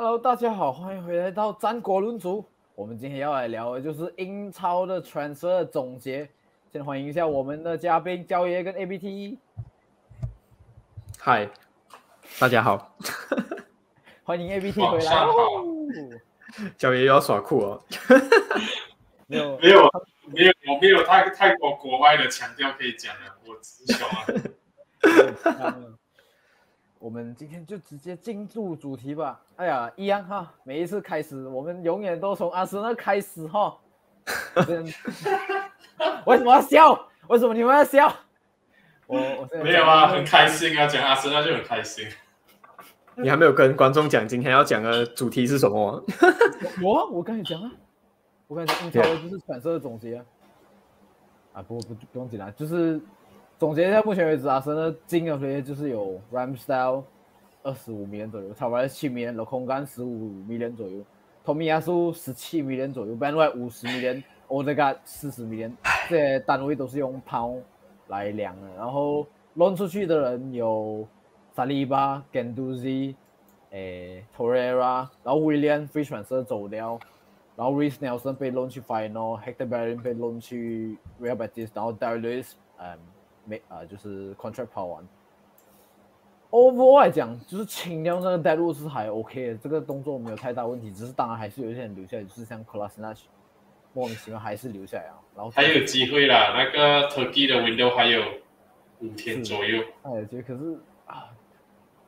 [0.00, 2.44] Hello，大家好，欢迎回来到战国论足。
[2.76, 6.30] 我们今天要来聊的就是英超的 transfer 总结。
[6.72, 9.36] 先欢迎一下我们的嘉宾焦爷跟 ABT。
[11.18, 11.50] 嗨，
[12.38, 12.96] 大家好，
[14.22, 15.12] 欢迎 ABT 回来。
[16.76, 17.82] 焦爷又要耍酷哦。
[19.26, 19.80] 没有没有
[20.32, 24.06] 没有我没有太太多国外的强调可以讲了，我只小
[25.50, 25.74] 啊。
[26.98, 29.40] 我们今天就直接进入主题吧。
[29.56, 33.76] 哎呀，一样哈，每一次开始，我们永远都从阿森纳开始哈。
[34.66, 34.84] 真
[36.26, 37.08] 为什么要笑？
[37.28, 38.12] 为什么你们要笑？
[39.06, 42.06] 我我现在没有啊，很开心啊，讲阿森纳就很开心。
[43.14, 46.04] 你还没有跟观众讲今天要讲的主题是什么？
[46.82, 47.70] 我啊我跟你讲啊，
[48.48, 50.24] 我跟你讲英超的就是反射的总结啊。
[51.54, 53.00] 啊，不不不用紧啦，就是
[53.58, 57.02] 总结一下目前为止阿森纳进的这些就是有 Ramsdale
[57.64, 61.04] 二十五米左右，差不多七米，老空干十五米左右，
[61.44, 65.68] 托米亚苏十七米左右，Ben White 五十米，欧德加四十米，
[66.08, 67.60] 这些单位都是用 pound
[68.06, 68.68] 来量的。
[68.76, 71.04] 然后乱出去的人有
[71.52, 73.16] 萨利巴、Ganduzi、
[73.72, 76.96] 诶 Torreira，然后 William freestrans 的走掉。
[77.56, 82.96] 然后 Reese Nelson 被弄去 Final，Hector Berlin 被弄去 Real Betis，然后 Daryl Lewis 嗯
[83.48, 85.08] 没啊就是 contract 跑完。
[86.50, 93.28] Overall 来讲，就是清掉那个 dead wood 是还 OK 的，这个动作没有太大问题，只是当然还是有一些人留下来，就是像 c l a s n a c h
[93.92, 95.20] 莫名其妙还是留下来啊。
[95.36, 98.22] 然后还有机会啦，那个 Turkey 的 window 还有
[99.00, 99.82] 五天左右。
[100.02, 101.28] 哎，就可是啊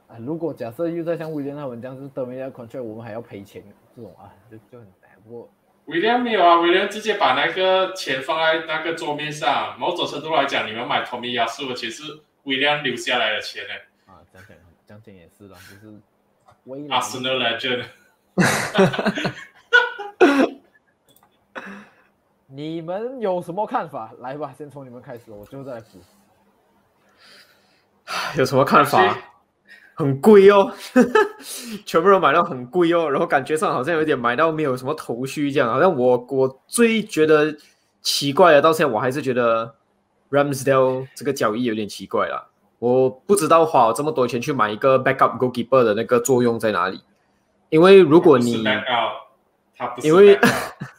[0.09, 3.63] 啊，如果假设又在像威廉他们这样，就是德米亚 contract，我们还要赔钱，
[3.95, 5.11] 这种啊就就很难。
[5.23, 5.49] 不过
[5.91, 9.77] 威廉没有啊，威廉直接把那个钱放在那个桌面上。
[9.77, 13.75] 某种程度来讲，你们买 Tommy 亚素，其实是威廉留下来的钱呢。
[14.07, 15.93] 啊，讲讲讲讲也是啦，就是
[16.65, 17.87] 威廉 Arsenal legend。
[22.47, 24.13] 你们有什么看法？
[24.21, 26.01] 来吧，先从你们开始，我最后再来补。
[28.39, 29.17] 有什么看法？
[30.01, 30.73] 很贵哦，
[31.85, 35.71] 全部都买到很贵哦，然后感觉上好像有点买到没有什么头绪这样。
[35.71, 37.55] 好像我我最觉得
[38.01, 39.75] 奇怪的，到现在我还是觉得
[40.31, 42.47] Ramsdale 这个交易有点奇怪啦。
[42.79, 47.03] 我不知道花这么多钱去买一个 backup goalkeeper 的那个作用在哪里？
[47.69, 48.65] 因为如果你
[50.03, 50.39] 因为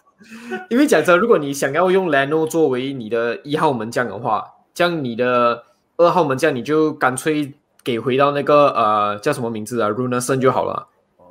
[0.69, 4.45] 因为讲真，如果你想要用 Leno 作为你的一号门将的话，
[4.75, 5.63] 这样你的
[5.97, 10.87] 二号门将你就干脆给回到那个呃叫什么名字啊 r u n e r s o n 就好了，
[11.17, 11.23] 哦，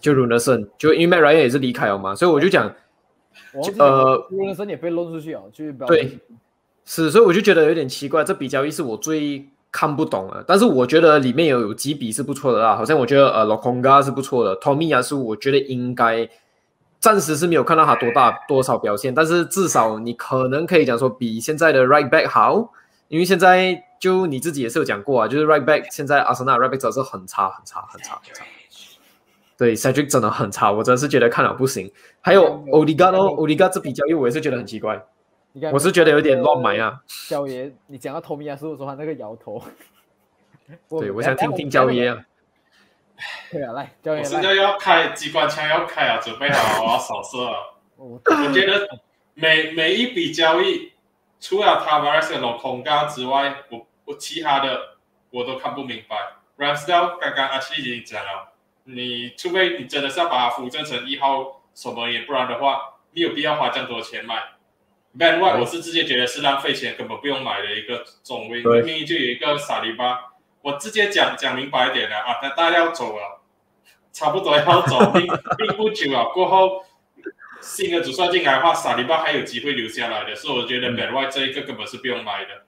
[0.00, 2.66] 就 r u n e r s o n 就因为 Matt Ryan 也是离开了嘛，所以我就讲
[3.52, 6.18] 呃呃，乌伦森也被弄出去啊，去对
[6.84, 10.44] 是，所以我就觉得有点奇怪，这笔交易是我最看不懂的。
[10.46, 16.28] 但是我觉得里面有有几笔是不错的啦，好像我觉得呃 Lokonga 是不错的，Tommy 亚是我觉得应该。
[17.02, 22.70] 暂时是没有看到他多大多少表现，但是至少你可能可以讲说比现在的 right back 好，
[23.08, 28.44] 因为现在就你自己也是有讲过啊，就是 right back 现在阿森纳 right back 真的是很差很差很差很差，
[29.56, 31.88] 对 Cedric 真的很差，我真的是觉得看了不行。
[32.20, 32.42] 还有
[32.72, 35.00] Oligado Oligado 这笔交易我也是觉得很奇怪，
[35.72, 36.98] 我是觉得有点乱买啊。
[37.28, 39.62] 焦爷，你讲到托米亚斯的时候，他那个摇头。
[40.98, 42.18] 对，我想听听焦爷啊。
[43.52, 47.78] 对啊，来，焦爷我现在要开机关枪要开啊，准备好，我要扫射了。
[47.94, 48.84] 我我觉得
[49.34, 50.90] 每每一笔交易，
[51.38, 54.96] 除了 Tavares 和空嘎之外，我我其他的
[55.30, 56.16] 我都看不明白。
[56.58, 58.52] Ramsdale 刚刚阿七已经讲了，
[58.84, 64.42] 你除非你真的是要把它扶正成一号守门员，不然的话，你有必要花这样多钱买。
[65.18, 70.32] Ben White 我是直接觉得是浪费钱，根本不用买的一个中卫，明明就有一个萨利巴。
[70.60, 73.40] 我直接讲讲明白一点了啊，他大家要走了，
[74.12, 76.26] 差不多要走，并并不久了。
[76.32, 76.84] 过后
[77.60, 82.64] 新的主帅进来的话，萨利巴还有机会留下来的，所以我觉得 b e n White 这一个根本是不用买的。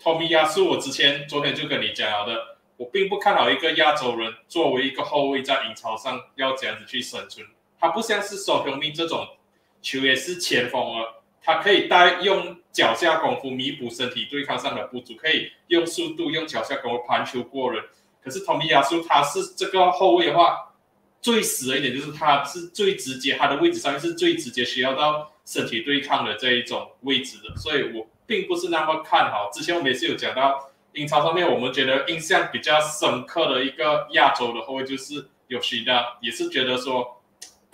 [0.00, 7.46] 托米亚是我之前昨天就跟你讲了的，我并不看好一个亚洲人作为一个后卫在英超上要这样子去生存。
[7.80, 9.26] 他不像是守球迷这种
[9.82, 11.22] 球员是前锋了。
[11.40, 17.82] 他可以带用脚下功夫弥补身体对抗上的不足，可以用速度用脚下功夫盘球过人。
[18.22, 20.74] 可是 Tommy 亚他是这个后卫的话，
[21.22, 29.48] 最死的一点就是他是最直接，他的位置上面是最直接需要到身体对抗的这一种位置的，所以我并不是那么看好。
[29.50, 37.22] 之前我们也是有讲到英超上面，我们觉得印象比较深刻的一个亚洲的后卫就是有西达，也是觉得说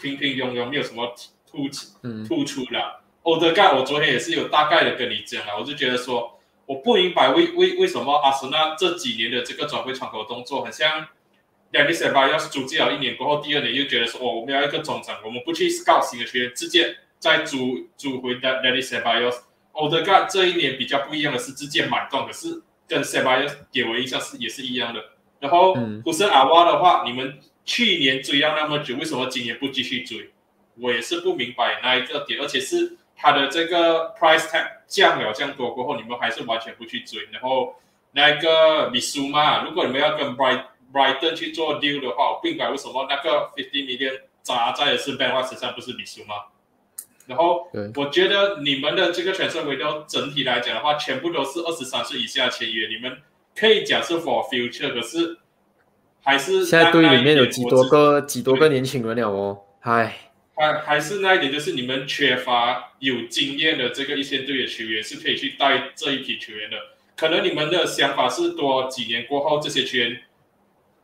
[0.00, 1.12] 平平庸庸，没有什么
[1.50, 1.88] 突出
[2.29, 3.00] 突出的。
[3.23, 11.09] 欧德盖，我昨天也是有大概的跟你讲了，我就觉得说，我不明白为为为什么阿森纳这几年的这个转会窗口动作，很像
[11.73, 19.19] 两年 e b a y 租借了一年过后，第二年又觉得说，哦，我们要一个中场，我们不去 scout 新的球员，直接再主主回的 l a n i s e b a
[19.19, 19.25] y
[19.73, 25.03] o d e g a 这一年比较不一样的是，直接买断，可是跟 s e b a y 给我印象是也是一样的。
[25.41, 25.75] 然后
[26.05, 30.32] 胡森阿瓦的话，你们去年追要那么久，为什么今年不继续追？
[30.79, 37.27] 我也是不明白那一个点，而且是他的这个 price tag 降了降多过后，你们还是完全不去追。
[37.32, 37.75] 然后
[38.12, 40.62] 那个米苏嘛，如果你们要跟 Bright
[40.93, 46.35] Brighton 去做 deal 的话，我不明白为什么那个 fifty million 砸在的是 Ben White 身上，不是米苏吗？
[47.26, 53.19] 然后我觉得你们的这个全身围都整体来讲的话，全部都是二十三岁以下签约，你们
[53.56, 55.38] 可以讲是 for future，可是
[56.23, 60.17] 还是现在队里面有几多个几多个年轻人了哦，唉。
[60.56, 66.77] 还还是那一点，就是你们缺乏有经验的这个一线队的球员，是可以去带这一批球员的。
[67.17, 70.17] 可能你们的想法是多几年过后，这些球员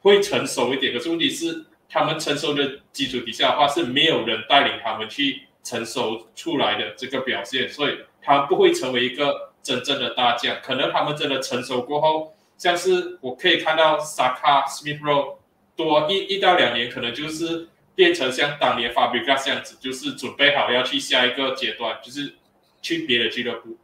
[0.02, 0.93] 会成熟一点。
[0.93, 10.57] 可是问题是，他们成熟的基础底下的话，是没有人带领他们去成熟出来的这个表现，所以他不会成为一个真正的大将。
[10.62, 15.37] 可能他们真的成熟过后，像是我可以看到萨卡、Smith Rowe
[15.77, 17.69] 多一一到两年，可能就是。
[17.93, 22.33] 变成像当年法比加这样子，就是准备好要去下一个阶段，就是
[22.81, 23.77] 去别的俱乐部。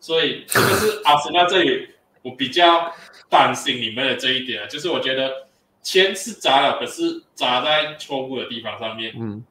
[0.00, 1.90] 所以这个是阿森纳这里
[2.22, 2.92] 我比较
[3.28, 5.46] 担心你们的这一点，就是我觉得
[5.82, 9.14] 钱是砸了，可是砸在错误的地方上面。
[9.16, 9.44] 嗯，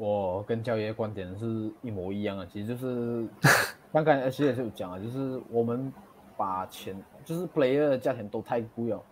[0.00, 3.26] 我跟教爷观点是一模一样的，其实就是
[3.92, 5.92] 刚刚 H 也是有讲啊，就是我们
[6.38, 9.02] 把钱就是 player 的价钱都太贵了。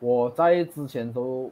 [0.00, 1.50] 我在之前都。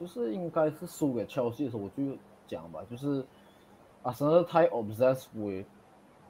[0.00, 2.16] 就是应该是输给切尔西的时候，我就
[2.48, 3.22] 讲吧，就是
[4.02, 5.66] 阿森纳太 obsessed with，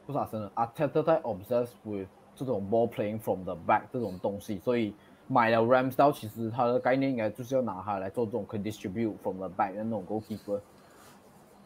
[0.05, 4.93] 不是阿森纳，阿泰特太 obsessed with 这种 ball playing from the back 这种东西，所以
[5.29, 10.59] 买了 Ramsdal 其实它的概念应该就是要拿它来做这种可以 distribute from the back 的那种 goalkeeper。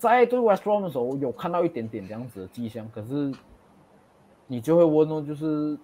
[0.09, 3.33] 在对 West Brom 的时候有看到一点点这样子的迹象，可是
[4.47, 5.77] 你就会问哦，就是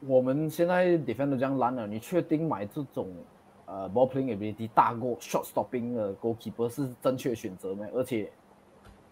[0.00, 3.08] 我们现在 defend 都这样烂了，你确定买这种？
[3.72, 7.86] 呃，ball playing ability 大过 shot stopping 的 goalkeeper 是正确选择吗？
[7.94, 8.28] 而且，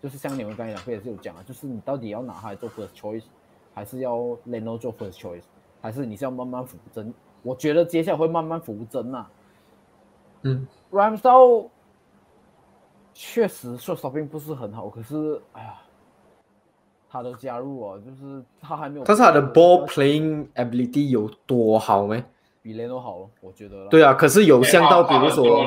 [0.02, 3.22] 就是像你们刚才讲，也是有讲啊，就是你到底要拿他来做 first choice，
[3.72, 4.16] 还是要
[4.48, 5.44] Leno 做 first choice，
[5.80, 7.14] 还是你是要慢慢扶正？
[7.44, 9.26] 我觉得接下来会慢慢扶正呐。
[10.42, 11.68] 嗯，Ramsdale
[13.20, 15.74] 确实 shot stopping 不是很好，可是哎呀，
[17.10, 19.04] 他的加入哦，就是他还没有。
[19.04, 22.22] 但是他的 ball playing ability 有多好没？
[22.62, 23.88] 比雷诺好了，我觉得。
[23.88, 25.66] 对啊，可是有像到比如说，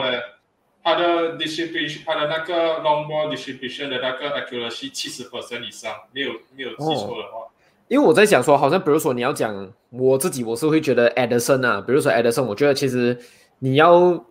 [0.81, 7.45] 他的 distribution，他的那个 long ball distribution 的那个 accuracy 七十 percent 以上，没有没有记错的话。
[7.89, 13.19] 因为我在想说，好像比如说你要讲我自己，我是会觉得 Edison 啊，比如说 Edison，我觉得其实
[13.59, 14.23] 你要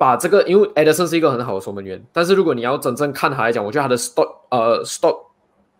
[0.00, 5.14] 把这个，因为 Edison 是一个很好的守门员，但是如果你要真正看他来讲，我觉得他的 stop 呃 stop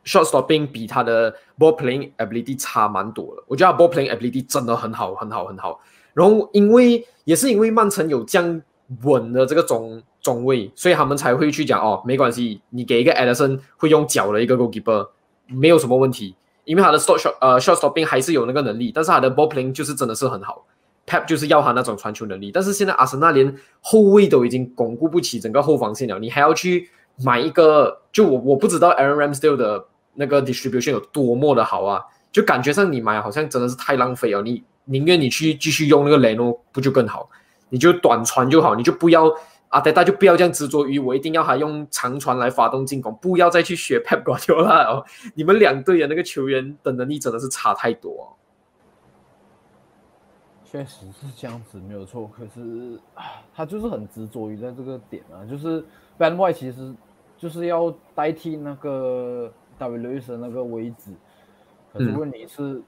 [0.04, 3.42] short stopping 比他的 ball playing ability 差蛮多的。
[3.46, 5.80] 我觉得 ball playing ability 真的很好，很好，很好。
[6.12, 8.62] 然后，因为也是因为曼城有这样
[9.04, 15.08] 稳的这个中中卫，所以他们才会去讲哦，没关系，你给一个 Edison 会用脚的一个 goalkeeper
[15.46, 20.62] 没有什么问题，因为他的 shot shot 呃 short stopping 还是有那个能力，但是他的 ball playing 就是真的是很好
[21.10, 26.88] ，Pep 就是要他那种传球能力，但是现在阿森纳连后卫都已经巩固不起整个后防线了，你还要去
[27.24, 32.00] 买一个，就我我不知道 Aaron Ramsdale 的那个 distribution 有多么的好啊，
[32.30, 34.62] 就感觉上你买好像真的是太浪费了，你。
[34.86, 37.28] 宁愿你去继续用那个雷诺，不就更好？
[37.68, 39.30] 你就短传就好，你就不要
[39.68, 45.04] 阿德达就不要这样执着于我一定要他用长传来发动进攻，不要再去学 Pep Guardiola 哦。
[45.36, 48.36] 你们两队的那个球员的能力真的是差太多。
[50.70, 52.28] 确实是这样子，没有错。
[52.28, 53.00] 可是
[53.54, 55.84] 他就是很执着于在这个点啊，就是
[56.16, 56.94] Ben White 其实
[57.36, 61.12] 就是要代替那个 W 的那个位置，
[61.92, 62.80] 可是问题是。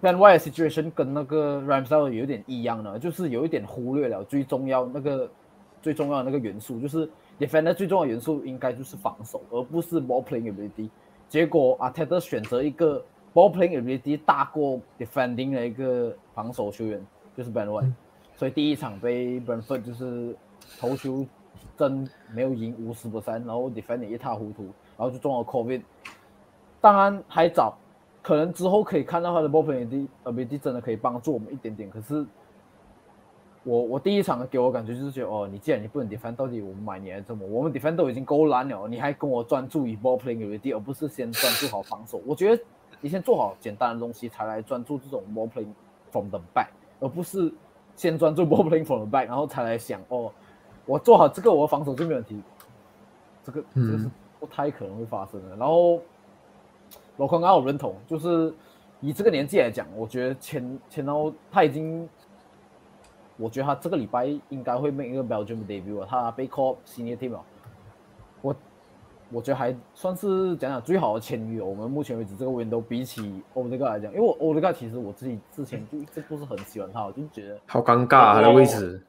[0.00, 5.30] Ben White situation 跟那个 Ramsdale 有点一样的，就是有一点忽略了最重要那个
[5.82, 7.06] 最重要的那个元素，就是
[7.38, 10.88] defender 最重要的元素应该就是防守，而不是 ball playing ability。
[11.28, 17.04] 结果阿泰德选择一个 ball playing ability 大过 defending 的一个防守球员，
[17.36, 17.92] 就是 Ben White。
[18.34, 20.36] 所以第一场被 Brentford 就是
[20.78, 21.26] 投球
[21.76, 24.64] 真没有赢五十 percent，然后 defending 一塌糊涂，
[24.96, 25.82] 然后就中了 COVID。
[26.80, 27.76] 当然还早。
[28.24, 31.90] 可能之后可以看到他的 ball playing ability 真的可以帮助我们一点点。
[31.90, 32.24] 可是
[33.64, 37.48] 我我第一场给我感觉就是觉得哦，你既然你不能 defend，到底我们买你来做什么？
[37.48, 42.22] 我们 defend 都已经够烂了，你还跟我专注于 ball playing ability，而不是先专注好防守。
[42.24, 42.62] 我觉得
[43.02, 45.74] 你先做好简单的东西，才来专注这种 ball playing
[46.10, 46.68] from the back，
[47.00, 47.52] 而不是
[47.94, 50.32] 先专注 ball playing from the back，然后才来想哦，
[50.86, 52.40] 我做好这个，我防守就没问题。
[53.44, 55.56] 这个这个是不太可能会发生的。
[55.56, 56.00] 然后
[57.16, 58.54] 罗康刚我认同，就是
[59.00, 62.08] 以这个年纪来讲，我觉得前前后他已经，
[63.36, 67.51] 我觉得他这个礼拜应该会 make 一个 Belgium debut 啊，他被 call senior team 啊，我
[69.32, 71.62] 我觉得还算是讲讲最好的签约。
[71.62, 79.02] 我们目前为止这个 window 比起欧德 a 来讲，因为我欧德 a 其实我自己之前就一直不是很喜欢他，我就觉得好尴尬他的位置。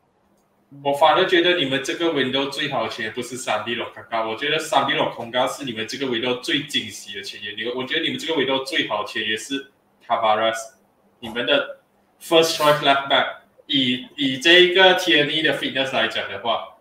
[0.83, 7.51] 我反而觉得你们这个 window 最好的签约不是三 D 罗卡高，我觉得三 D 罗空高是你们这个 window 最惊喜的签约。
[7.51, 9.71] 你我觉得你们这个 window 最好的签约是
[10.07, 10.73] Tavares，
[11.19, 11.79] 你们的
[12.19, 13.43] first choice left back。
[13.65, 16.72] 以以这一个 T N E 的 fitness 来讲的话，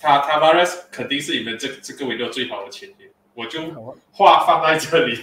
[0.00, 3.10] 他 Tavares 肯定是你们这这个 window 最好的签约。
[3.34, 3.60] 我就
[4.12, 5.16] 话放在这里，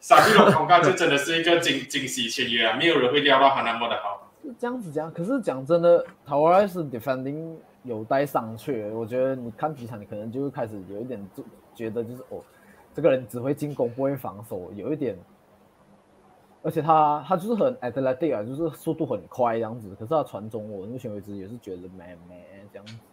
[0.00, 4.32] 三 D 罗空高就真的是一个惊惊喜签约啊，没有人会料到他那么的好。
[4.58, 8.92] 这样子讲，可是讲真的，Tavares defending 有待商榷。
[8.92, 12.42] 我觉得你看几场，你可能就会开始有一点就觉得就是哦，
[12.92, 15.16] 这个人只会进攻不会防守，有一点。
[16.64, 19.88] 而且他他就是很 athletic 啊，就是速度很快这样子。
[19.98, 23.11] 可是他传中，我目前为止也是觉得没没这样子哦。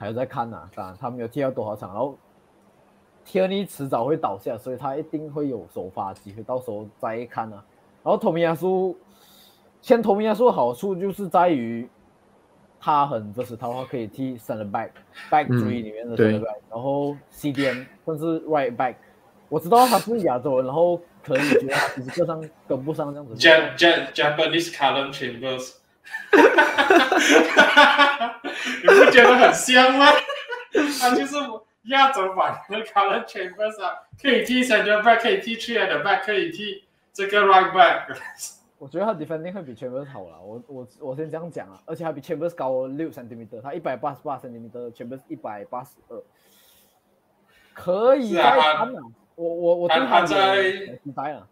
[0.00, 2.16] 还有在看呐，当然他没有踢到多少场，然后
[3.24, 7.62] Tony 迟早会倒下，所以他一定会有首发机会，到时候再看啊。
[8.02, 8.96] 然后托米亚苏。
[9.82, 11.88] 签托米亚说好处就是在于，
[12.78, 14.90] 他很就是他话可以踢 center back
[15.30, 18.96] back three 里面的 center back，然后 CDM 甚至 right back。
[19.48, 23.34] 我知道他是亚洲人，然后可能你觉得他其实个上跟不上这样子。
[23.36, 25.76] Jap Jap Japanese Callum Chambers，
[28.82, 30.06] 你不觉得很像吗？
[31.00, 31.36] 他就是
[31.84, 38.16] 亚洲版的 Callum Chambers 啊，可以踢 center back，可以踢 three at back，可以踢这个 right back。
[38.78, 46.22] 我觉得他 defending 会比 Chambers 好了，我我我先这样讲啊，而且还比 Chambers 高六 centimeter，他一百八十八 centimeter，Chambers 一百八十二，
[47.74, 48.88] 可以再看啊，
[49.34, 50.62] 我我我对他在
[51.02, 51.46] 期待啊。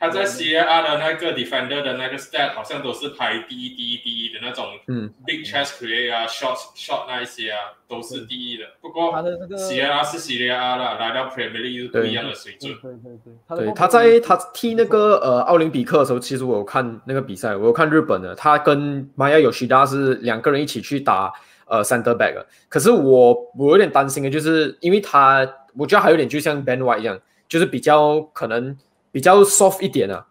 [0.00, 8.64] 他在 C R 的那个 defender 的那个 stat 好像都是排第一、第一、第一的那种，嗯，big chance create 啊，shot shot 那一些啊，都是第一的。
[8.80, 12.72] 不过他的那个 C R 是 C R 了，来到 Premier League 是不一样的水准。
[12.80, 13.12] 对对
[13.58, 21.30] 对，对，他在他踢那个呃奥林匹克的时候，其实我有看那个比赛，我有看日本的，他跟玛雅有西达是两个人一起去打
[21.66, 22.42] 呃 center back。
[22.70, 28.74] 可是我我有点担心的就是，因为他我觉得还有点就像 Ben White 一样，就是比较可能。
[29.12, 30.26] 比较 soft 一点啊，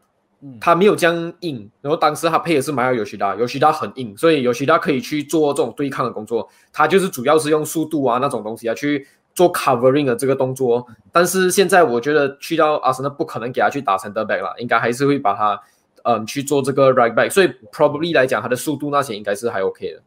[0.62, 9.06] 他没有这样硬，然后当时他配的是马尔尤西达，尤西达很硬，所以尤西达可以去做这种对抗的工作，他就是主要是用速度啊那种东西啊去
[9.36, 10.88] 做 covering 的这个动作。
[11.12, 15.62] 但是现在我觉得去到阿森纳不可能给他去打 center back 了，应该还是会把他
[16.04, 20.02] 嗯去做这个 right back，所以 probably 来讲他的速度那些应该是还 OK 的。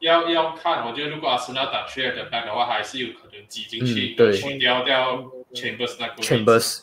[0.00, 5.18] 要要看，我觉得如果阿森纳打 t r a d back 的话，还是有可能挤进去，去掉掉
[5.52, 6.80] Chambers 那个 Chambers。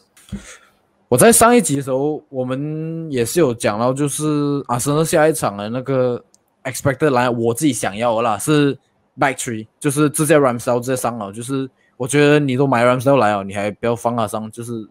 [1.10, 6.22] 我在上一集的时候，我们也是有讲到，就是阿森纳下一场的那个
[6.66, 8.76] expected 来，我自己想要的啦，是
[9.18, 14.86] back three，就是直接 Ramsdale 直接上了，就是我觉得你都买 Ramsdale 来了，你还不要放他上，就是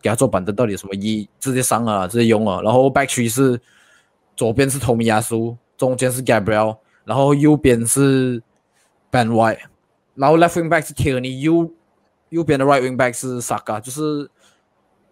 [0.00, 1.28] 给他做板凳，到底什么意义？
[1.40, 2.60] 直接上啊，直接用啊。
[2.62, 3.60] 然后 back three 是
[4.36, 8.40] 左边是 Tommy 亚苏，中间是 Gabriel，然后右边是
[9.10, 9.58] Ben White，
[10.14, 11.68] 然后 left wing back 是 Tierney，右
[12.28, 14.30] 右边的 right wing back 是 Saka，就是。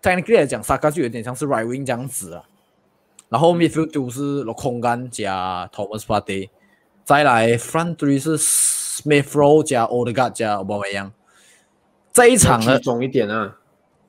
[0.03, 2.45] Technically 来讲，Saka 就有点像是 right wing 这样子啊。
[3.29, 6.51] 然后 midfield 就是罗空干加 Thomas Partey，
[7.05, 11.13] 再来 front three 是 Smith Rowe 加 Odegaard 加 Aubameyang。
[12.13, 13.57] 这一场呢，中一点啊，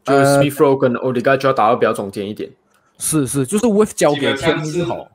[0.04, 2.50] 就是 Smith Rowe 跟 Odegaard 就要打到比较中间一点。
[2.98, 5.08] 是是，就是 with 交给天之好。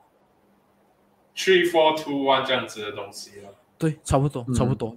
[1.35, 3.49] Three four two one 这样子的东西了。
[3.77, 4.95] 对，差不多差不多。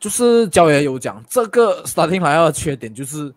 [0.00, 3.32] 就是教练有讲，这个 starting 还要缺点就是。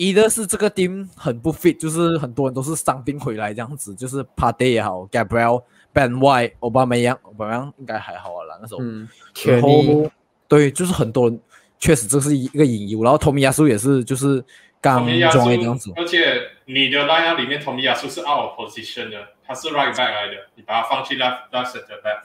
[0.00, 8.80] 一的是这个 team 很不 fit，就是很多人都是伤病回来这样子，就是 Party 也好，Gabriel、Ben White、奥巴梅扬，奥巴梅扬应该还好啊，那时候。
[8.80, 9.06] 嗯。
[9.44, 10.10] 然后
[10.48, 11.38] 对，就是很多人，
[11.78, 13.02] 确实这是一个隐忧。
[13.02, 14.42] 然后托米亚苏也是，就是
[14.80, 15.92] 刚装这样子。
[15.94, 22.22] 而且你的 line 里面托米亚苏是 out of position 的，他是 right back 来的，你把他放去 left left center back。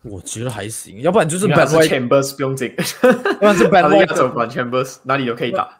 [0.00, 2.74] 我觉得还行，要不然就是 Ben White Chambers 不用紧，
[3.04, 5.78] 要不然是 Ben White 走 Chambers 哪里都可以打。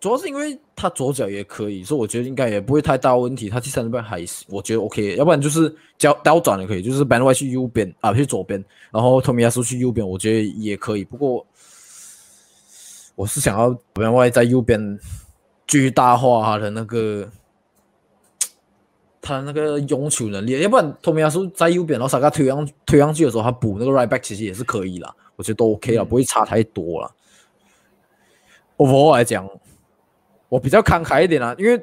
[0.00, 3.48] 主要是因为他左脚也可以，所以我觉得应该也不会太大问题。
[3.50, 11.04] 他第三边还是我觉得 OK，要不然就是交倒转也可以，就是 Ben White 去右边啊，去左边，然后 Tommy 亚苏去右边，我觉得也可以。
[11.04, 11.44] 不过
[13.16, 14.98] 我是想要 Ben White 在右边
[15.66, 17.28] 巨大化他的那个
[19.20, 27.10] 他那个用球能力，要不然托米亚苏在右边，然后萨卡推上推上去的时候，他补那个 right back 其实也是可以啦，我觉得都 OK 了，不会差太多了。
[28.76, 29.44] overall 来讲，
[30.48, 31.80] 我比较慷慨一点啊，因为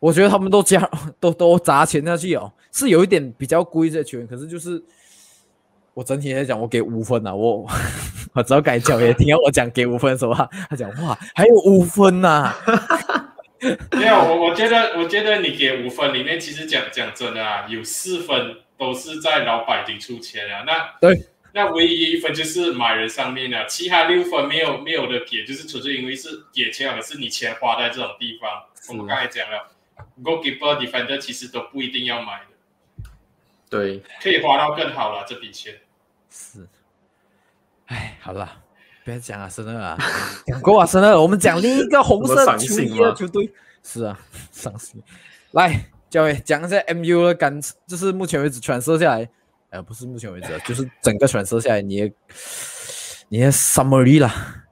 [0.00, 0.80] 我觉得他们都加
[1.18, 4.82] 都都砸钱下去哦，是有一点比较贵这些球员，可是就是
[5.94, 7.66] 我整体来讲，我给五分啊，我
[8.34, 12.54] 我只要改教练听到我讲给五分的时候，他他讲哇还有五分呐。
[13.90, 20.62] 没有，我我觉得，我觉得你给五分里面，其实讲讲真的啊，有四分都是在老板经出钱啊。
[20.64, 28.64] 那对，那唯一一分就是买人上面的，其他六分没有没有的给，就是纯粹因为是给钱，可是你钱花在这种地方。
[28.88, 29.68] 我们刚才讲了
[30.22, 33.10] ，goalkeeper defender 其实都不一定要买的，
[33.68, 35.74] 对，可以花到更好了这笔钱。
[36.30, 36.66] 是，
[37.86, 38.64] 哎，好了。
[39.04, 39.98] 别讲啊，生了啊，
[40.46, 41.18] 讲过啊，生了。
[41.18, 43.50] 我们讲另一个红色球衣的球队，
[43.82, 44.20] 是啊，
[44.52, 45.02] 伤心。
[45.52, 49.26] 来，教伟讲一下 MU 的感，就是目前为止传射下来，
[49.70, 52.12] 呃，不是目前为止，就是整个传射下来，你也
[53.28, 54.64] 你 summary 啦。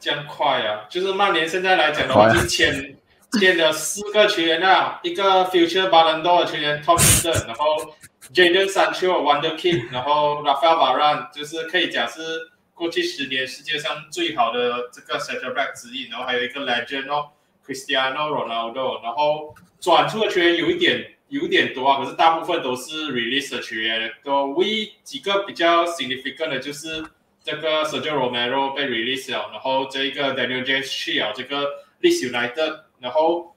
[0.00, 0.86] 这样快啊！
[0.88, 2.96] 就是曼联现在来讲的话，就签
[3.32, 7.94] 签了四个球员啊，一个 future Ballon 的球员 Thompson，然后
[8.32, 12.52] Jadon Sancho、Wonderkid，然后 Rafael Varane，就是可以讲是。
[12.78, 17.26] 过去十年世界上最好的这个 center back 之一，然后还有一个 legend 哦
[17.66, 27.04] ，Cristiano Ronaldo，然后转出的球员有一点有点多啊，可是大部分都是 release 的球员，都唯一几个比较 significant 的就是
[27.42, 31.66] 这个 Sergio Romero 被 release 了，然后这一个 Daniel James 去了这个
[32.02, 33.54] Leeds United，然后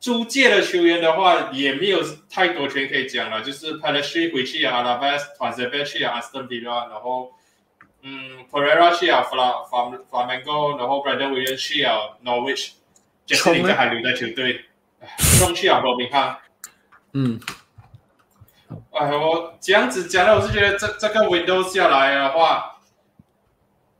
[0.00, 2.00] 租借的球员的话也没有
[2.30, 7.32] 太多球员可以讲了，就是 Palace 回去啊，Alaves 团结被去啊，Aston Villa，然后。
[8.06, 14.66] 嗯，Pereira 去啊，Fla Fla Flamengo，然后 Brandon Williams 去啊，Norwich，Jesse 林还留在球队，
[15.38, 16.36] 送去啊，罗宾汉。
[17.14, 17.40] 嗯，
[18.92, 22.80] 哎，我这样子讲呢，我是觉得这这个 Windows 下来的话，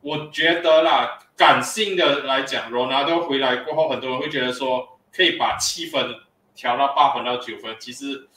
[0.02, 6.14] 我觉得啦，感性的来讲，Ronaldo 回来过后，很多人会觉得说，可以把七分
[6.55, 8.29] 调到八分到九分，其实。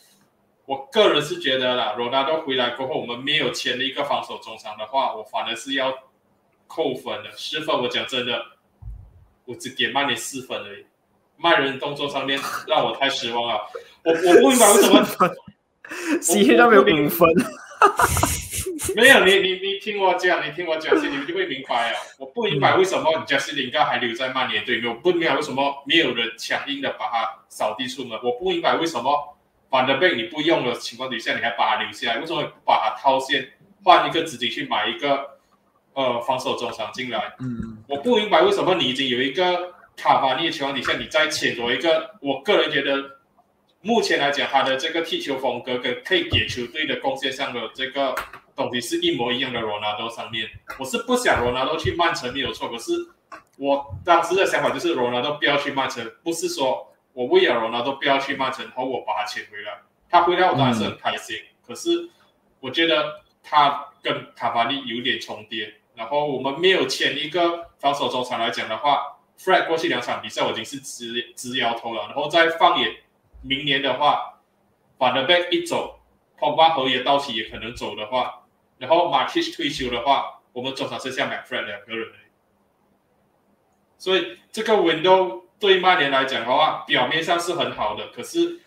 [0.68, 5.98] 我个人是觉得啦，罗纳多回来过后，我们没有签了一个防守中场的话，我反而是要
[6.68, 7.32] 扣分的。
[7.38, 8.44] 十分，我讲真的，
[9.46, 10.86] 我只给曼联四分而已。
[11.38, 12.38] 曼人动作上面
[12.68, 13.62] 让我太失望了。
[14.08, 15.06] 我我不明白为什么，
[16.22, 17.30] 西那边有五分。
[18.96, 21.96] 没有你你你听我讲，你听我讲，你们就会明白啊。
[22.18, 28.18] 我不明白为什么加西林盖还留在曼联队，我不明白为什么没有人强硬的把他扫地出门。
[28.24, 29.34] 我不明白为什么。
[29.70, 33.50] 反的贝你不用的情况底下，你还把他留下来，为什么不把他套现，
[33.84, 35.32] 换一个资金去买一个
[35.92, 37.36] 呃防守中场进来？
[37.42, 43.17] 嗯，我不明白为什么你已经有一个卡巴尼的情况底下，你再签多一个，我个人觉得
[43.88, 48.14] 目前来讲，他的这个踢球风格跟可以给球队的贡献上的这个
[48.54, 49.62] 东西是一模一样的。
[49.62, 50.46] 罗纳多上面，
[50.78, 52.92] 我是不想罗纳多去曼城没有错，可是
[53.58, 56.94] 我当时的想法就是罗纳多不要去曼城，不是说。
[57.14, 59.72] 我为了罗纳多不要去曼城，然后我把他签回来。
[60.08, 61.36] 他回来我当然是很开心。
[61.66, 62.12] 可是
[62.60, 65.74] 我觉得他跟卡巴利有点重叠。
[65.96, 72.04] 然后我们没有签一个防守中场来讲的话，Fred 过去两场比赛我已经是直直摇头了。
[72.04, 72.96] 然后再放眼
[73.48, 74.40] 明年的话，
[74.98, 76.00] 把 The Back 一走
[76.38, 78.44] p o g b a 合约到期也可能走的话，
[78.78, 82.10] 然后 Markish 退休的话，我们中场剩下 McFred 两个人。
[83.98, 85.44] 所以这个 Window。
[85.60, 88.60] 对曼联来讲的话，表面上是很好的，可是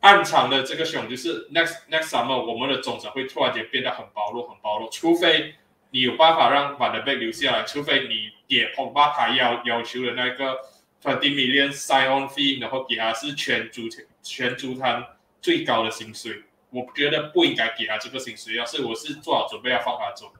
[0.00, 4.90] 暗藏的这个熊就是 next next summer 我们的总场会突然间变得很薄弱，很薄弱。
[4.90, 5.54] 除非
[5.92, 10.58] 你有办法让把的贝留下来，除非你也碰巴他要要求的那个
[11.02, 13.82] twenty million sign on fee，然后给他是全足
[14.22, 15.04] 全足坛
[15.40, 20.32] 最高的薪水，我觉得不应该给他这个薪水，要是我是做好准备要放他走，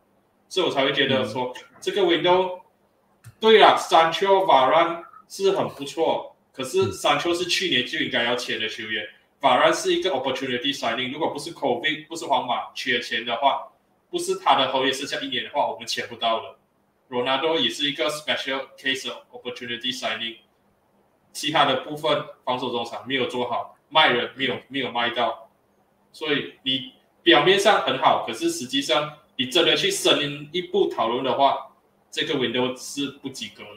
[0.48, 2.60] 所以我才会觉得说这个 window
[3.38, 5.04] 对了，Sancho Varane。
[5.30, 9.06] 是很不错，可是 Sancho 是去年就应该要签的球员
[9.42, 11.12] ，，Valan 是一个 opportunity signing。
[11.12, 13.68] 如果不是 COVID，不是皇马缺钱的话，
[14.08, 16.58] 不是他的合约剩下一年的话，我们签不到了。
[17.08, 20.38] 罗纳多也是一个 special case opportunity signing，
[21.32, 25.48] 其他的部分防守中场没有做好，卖人没有没有卖到，
[26.12, 31.68] 所以你表面上很好，可是实际上你真的去深一步讨论的话，
[32.10, 33.68] 这个 window 是不及格的。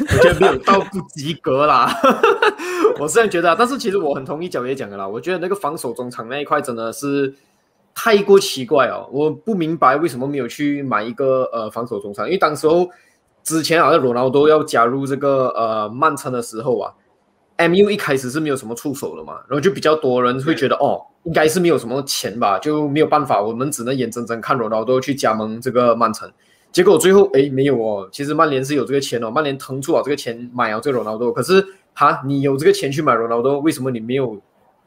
[0.00, 1.90] 我觉得没有到不及格啦，
[3.00, 3.54] 我是这样觉得。
[3.56, 7.34] 但是其实我很同意角爷讲的啦，我觉得那个防守中场那一块真的是
[7.94, 12.88] 太过奇怪哦，我不明白为什么没有去买一个呃防守中场，因为当时候
[13.44, 16.90] 之前好像罗纳多要加入这个呃曼城的时候啊
[17.58, 26.28] ，MU 一开始是没有什么出手的嘛，然后就比较多人会觉得哦，应该是没有什么钱吧，就没有办法，我们只能眼睁睁看罗纳多去加盟这个曼城。
[26.72, 31.30] 结果最后哎没有哦，其实曼联是有这个钱哦，曼联腾出了这个钱买了这个罗纳多。
[31.30, 34.40] 可是哈，你有这个钱去买罗纳多，为什么你没有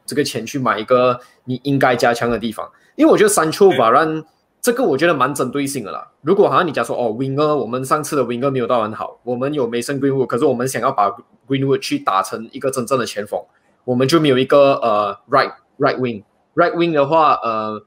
[0.04, 2.68] 这个钱去买一个你应该加强的地方？
[2.96, 4.22] 因为我觉得三丘瓦让
[4.60, 6.06] 这个我觉得蛮针对性的啦。
[6.28, 11.10] 如果好像你讲说哦，Winger，我们上次的 Winger 没有到很好，我们有 Mason Greenwood，可是我们想要把
[11.48, 13.42] Greenwood 去打成一个真正的前锋，
[13.86, 17.82] 我们就没有一个呃 right right wing，right wing 的话呃。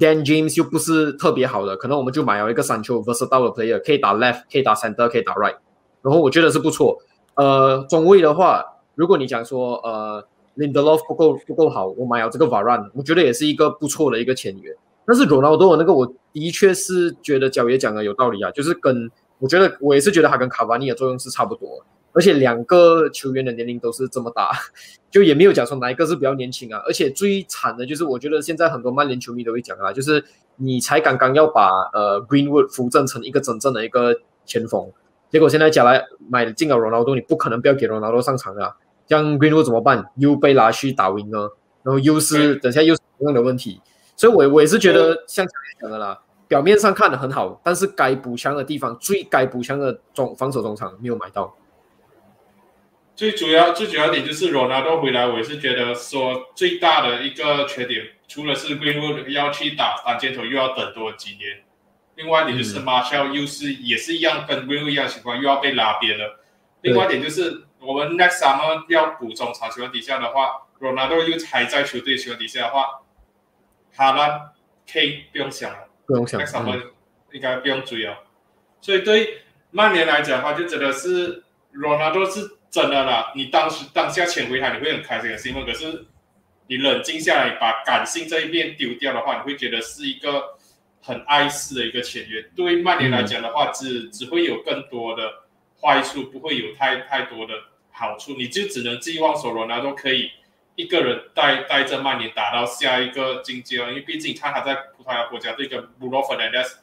[0.00, 5.54] Dan James 又不是特别好的，可能我们就买了一个三球 versatile player，可以打 left，可以打 center，可以打 right，
[6.02, 6.98] 然后我觉得是不错。
[7.36, 8.64] 呃，中卫的话，
[8.96, 14.76] 如果你讲说呃 Lindelof 不够不够好，我买了这个 Varan，我觉得也是一个不错的一个签约。
[15.06, 21.84] 但是 Ronaldo 那个，我的确是觉得角爷讲的有道理啊，就是跟我觉得我也是觉得他跟卡瓦尼的作用是差不多。
[22.12, 24.50] 而且两个球员的年龄都是这么大，
[25.12, 26.82] 就也没有讲说哪一个是比较年轻啊。
[26.86, 30.24] 而且最惨的就是，我觉得现在很多曼联球迷都会讲啊，就是
[30.56, 34.16] 你才刚刚要把呃 Greenwood 扶正成一个真正的一个
[34.46, 34.90] 前锋，
[35.30, 38.74] 结果现在加来买进了罗纳多，你不可能不要给罗纳多上场啊。
[39.06, 40.06] 像 Greenwood 怎么办？
[40.16, 41.50] 又被拉去打 wing 呢？
[41.82, 43.80] 然后又是等下又是同样的问题，
[44.16, 45.46] 所以我我也是觉得像
[45.80, 51.54] 讲的啦，表面上看的很好，但是该补强的地方，最该补强的中防守中场没有买到。
[53.14, 61.62] 最主要、最主要点就是罗纳多回来，我也是觉得说最大的一个缺点，除了是 Greenwood 要去打单箭头又要等多几年，
[62.16, 66.40] 另外一点就是 Marshall 又是也是一样跟 Greenwood 一样情况，又要被拉边了。
[66.82, 73.00] 另外一点就是我们 Next Summer 要补中场球员底下的话，罗纳多又还在球队球员底下的话，
[73.96, 74.50] 哈兰
[74.86, 76.90] K 不用想了，不用想，Next Summer
[77.32, 78.16] 应该不用追哦。
[78.80, 82.52] 所以对曼联来讲的话，就真的是罗纳多是。
[82.68, 85.64] 真的啦，你当时当下潜回他，你会很开心很兴奋。
[85.64, 86.04] 可是
[86.66, 90.58] 你冷静下来，把感性这一面丢掉的话，你会觉得是一个
[91.00, 92.42] 很碍事的一个签约。
[92.54, 95.22] 对曼联来讲的话，只只会有更多的
[95.80, 97.54] 坏处，不会有太太多的
[97.92, 98.34] 好处。
[98.36, 100.30] 你就只能寄望说罗纳多可以
[100.76, 106.78] 一个人带带着曼联打到下一个境界因为毕竟看他在葡萄牙国家队跟布洛芬德斯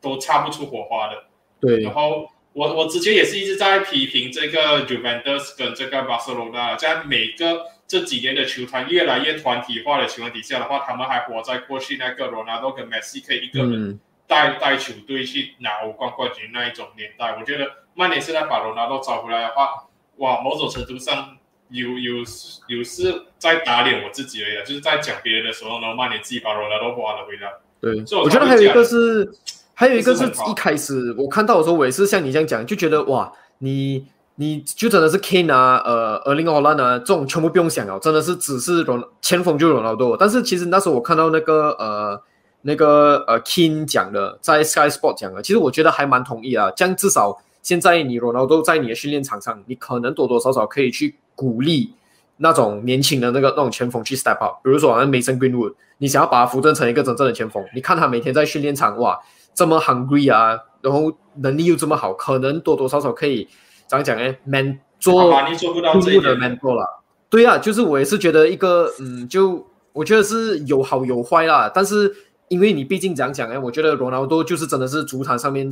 [0.00, 1.24] 都擦不出火花的。
[1.60, 2.28] 对，然后。
[2.56, 17.36] 我我之前也是一直在批评这个 Juventus 跟这个巴塞罗那，在每个这几年的球团越来越团体化的情况底下的话，他们还活在过去那个罗纳多跟梅西可以一个人带带球队去拿欧冠冠军那一种年代。
[17.38, 21.35] 我觉得曼联现在把罗纳多找回来的话，哇，某种程度上
[21.70, 22.24] 有有
[22.68, 27.52] 有是在打脸我自己而已，就是在讲别人的时候呢，曼联自己把罗纳多挖了回来。
[27.80, 29.32] 对，我觉得还有一个是。
[29.78, 40.16] 还有一个是一开始我看到的时候，我也是像你这样讲，就觉得哇，你你就真的是 Kane 啊，呃，二零二兰啊，这种全部不用想了，真的是只是容前锋就容纳多。
[40.16, 42.18] 但是其实那时候我看到那个呃
[42.62, 46.70] 那个呃 King 讲的，在 Sky Sport 讲的，其实我觉得还蛮同意啊。
[46.70, 51.94] 这样至少现在你罗纳多在你的训练场上，你可能多多少少可以去鼓励
[52.38, 54.56] 那种年轻的那个那种前锋去 step up。
[54.64, 59.20] 比如说好像 Mason Greenwood，你想要把他扶正成一个真正的前锋，你看他每天在训练场哇。
[59.54, 63.48] 这么 hungry 啊，然后能力又这么好，可能多多少少可以
[63.86, 65.80] 怎样讲呢？man 做进步
[66.20, 71.72] 的 man 做了，对啊，就是我也是觉得一个，嗯，就我觉得是有好有坏啦。
[71.74, 72.14] 但是
[72.48, 73.58] 因为你毕竟怎样讲哎？
[73.58, 75.70] 我觉得罗纳多就是真的是足坛上面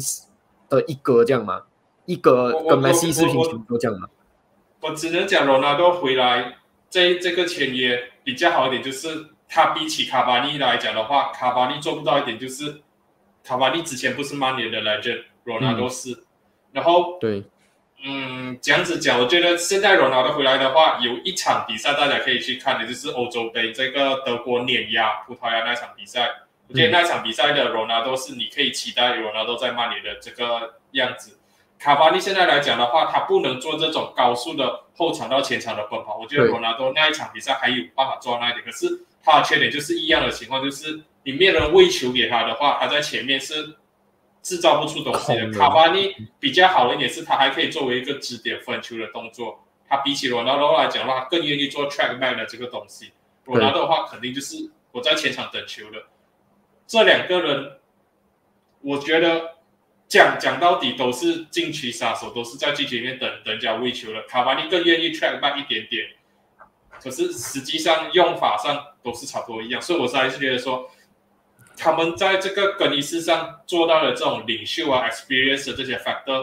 [0.70, 1.61] 的一哥这样嘛，
[2.07, 4.09] 一个跟梅西是平行都这样嘛。
[4.85, 6.57] 我只能讲罗纳多回来
[6.90, 9.09] 这这个签约比较好一点，就是
[9.49, 12.83] 他比起卡巴尼来讲的话，卡巴尼做不到一点就是。
[13.47, 16.25] 卡巴尼之前不是曼联的来着，罗纳多是，
[16.73, 17.44] 然后对，
[18.03, 26.31] 嗯，这样子讲，我觉得现在罗纳多回来的话，有一场比赛大家可以去看的，就是欧洲杯这个德国碾压葡萄牙那场比赛。
[26.68, 31.34] 我觉得那场比赛的罗纳多是你可以期待罗纳多在曼联的这个样子。
[31.85, 36.16] 卡巴尼现在来讲的话，他不能做这种高速的后场到前场的奔跑。
[36.16, 41.03] 我觉得罗纳多那一场比赛还有办法做到那一点，可是他的缺点就是一样的情况，就是。
[41.27, 43.77] 你没有人喂球给他的话，他在前面是
[44.42, 45.51] 制造不出东西的。
[45.53, 49.59] 卡巴尼比较好的一点是，他还可以作为一个支点分球的动作。
[49.88, 53.12] 他比起罗纳多来讲的话，更愿意做 track man 的这个东西。
[53.44, 55.99] 罗纳多的话，肯定就是我在前场等球的。
[56.87, 57.79] 这两个人，
[58.83, 59.54] 我觉得
[60.14, 64.22] 讲讲到底都是禁区杀手，都是在禁区里面等等人家喂球了。
[64.29, 66.07] 卡巴尼更愿意 track back 一点点，
[67.03, 69.83] 可是实际上用法上都是差不多一样。
[69.83, 70.88] 所以我是还是觉得说。
[71.77, 76.40] 他们在这个更衣室上做到的这种领袖啊、experience 的这些 factor，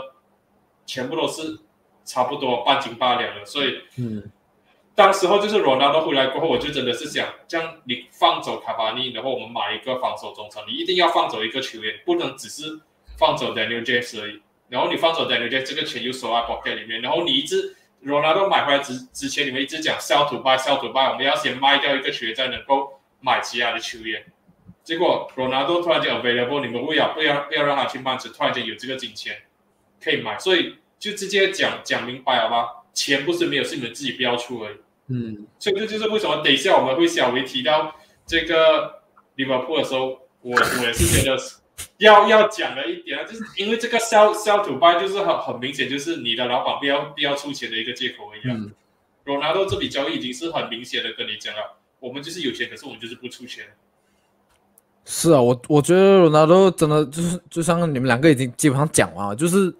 [0.86, 1.57] 全部都是
[2.03, 3.45] 差不多半斤八两的。
[3.45, 4.29] 所以，嗯，
[4.93, 12.81] 当时候就是罗纳多回来过后，我就真的是想，这样你放走卡巴尼，然后我们买一个防守中场，你一定要放走一个球员，不能只是
[13.21, 14.41] 放走 Daniel James 而已。
[14.67, 24.25] 然后你放走 Daniel James，这个钱又收在 pocket 里面，然后你一直 Ronaldo 买回来之之前，你们一直讲 sell to buy，sell to buy，我们要先卖掉一个球员，才能够买其他的球员。
[24.84, 29.38] 结果 Ronaldo 突然间 available，你们不要不要不要让他去曼城，突然间有这个金钱
[30.03, 32.67] 可以买，所以就直接讲讲明白好吧？
[32.91, 34.75] 钱不是没有，是你们自己不要出而已。
[35.07, 39.01] 嗯，所以这就是为什么等一下我们会小微提到这个
[39.36, 40.07] 利物浦的时候，
[40.41, 41.38] 我我也是觉得
[41.98, 48.58] 要要讲的一点啊，就是因为这个 sell sell to buy 就是很很明显，就是你的老板不要不要出钱的一个借口一样。
[48.58, 48.72] 嗯
[49.24, 53.63] 罗纳多这笔交易已经是很明显的跟你讲了，我们就是有钱，可是我们就是不出钱。
[55.06, 59.36] 是啊，我我觉得罗纳多真的就是，就像你们两个已经基本上讲完了。
[59.36, 59.72] 就是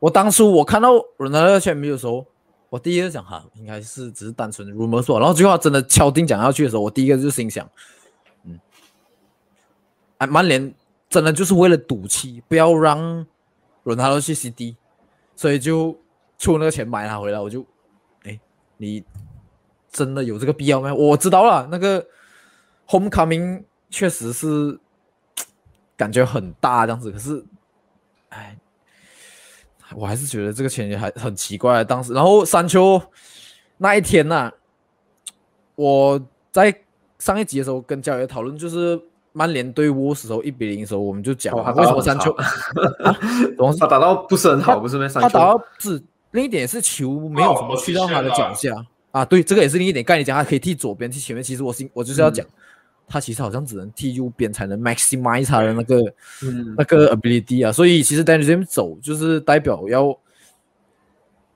[0.00, 2.26] 我当初我看到罗纳多签名的时候，
[2.68, 7.70] 我第一个想哈，应该是只是单纯的 rumor 说，然后最后真的敲定讲下去的时候，我第一个就心想，
[8.44, 8.58] 嗯，
[10.18, 10.74] 哎，曼联
[11.10, 13.26] 真的就是为了赌气，不要让
[13.82, 14.76] 罗纳多去 CD，
[15.34, 15.98] 所以就
[16.38, 17.38] 出那个钱买他回来。
[17.40, 17.66] 我就，
[18.22, 18.38] 哎，
[18.76, 19.04] 你
[19.90, 20.94] 真的有这个必要吗？
[20.94, 22.06] 我知道了，那个
[22.86, 24.78] homecoming 确实是
[25.98, 27.44] 感觉很大这样子，可是，
[28.28, 28.56] 哎，
[29.96, 31.82] 我还是觉得这个钱也还很奇怪。
[31.82, 33.02] 当时，然后山丘
[33.78, 34.52] 那一天呐、
[35.74, 36.82] 我在
[37.18, 39.00] 上一集的时候跟焦爷讨论，就是
[39.32, 43.16] 曼联对沃斯时候一比零的时候，我们就讲为什么打得很山丘啊，
[43.56, 45.08] 东西他打到不是很好，不是吗？
[45.08, 48.74] 三球他打到是另一点是球没有什么去到他的脚下
[49.12, 50.04] 啊，对，这个也是另一点。
[50.04, 51.42] 概念讲，他可以踢左边，踢前面。
[51.42, 52.46] 其实我是我就是要讲，
[53.08, 55.96] 他其实好像只能踢右边才能 maximize 他的那个
[56.42, 57.72] 嗯那个 ability 啊。
[57.72, 60.16] 所以其实 Daniel James 走就是代表要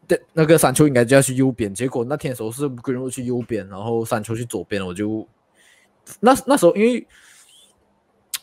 [0.08, 5.24] 对那个山丘应该就要去右边，结果那天的时候是 Greenwood 去右边，然后山丘去左边，我就
[6.18, 7.06] 那那时候因为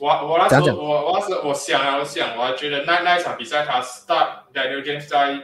[0.01, 5.43] 我我那时候我我那时候我想啊，我想，我还觉得那那一场比赛他 start Daniel James 在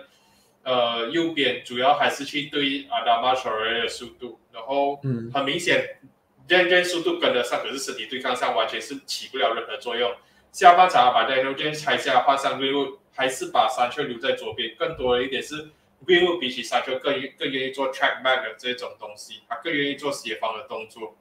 [0.64, 6.00] 呃右边，主要还是去对 t r a o r 的速度，然后嗯很明显
[6.48, 10.12] Daniel James 速度跟得上，可是身体对抗上完全是起不了任何作用。
[10.52, 15.70] 下半场把 Daniel James 拆下换上 Greenwood，还是把山丘留在左边，更多的一点是
[16.04, 21.16] Greenwood 比起山丘更更愿意做 track back 的这种东西，他更愿意做协防的动作。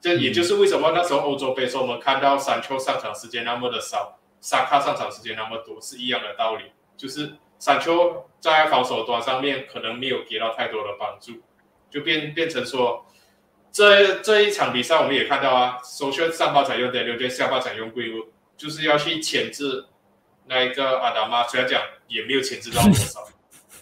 [0.00, 6.64] 这也就是为什么那时候欧洲杯的时候，我们看到山丘上场时间那么的少，萨卡上场时间那么多，是一样的道理。
[6.96, 11.42] 就是山丘在防守端上面可能没有给到太多的帮助，
[11.90, 13.06] 就变变成说，
[13.70, 19.86] 这这一场比赛我们也看到啊，首先上半场用 Daniel James，下半场用圭乌就是要去牵制
[20.46, 23.20] 那一个阿达玛，虽然讲也没有牵制到多少。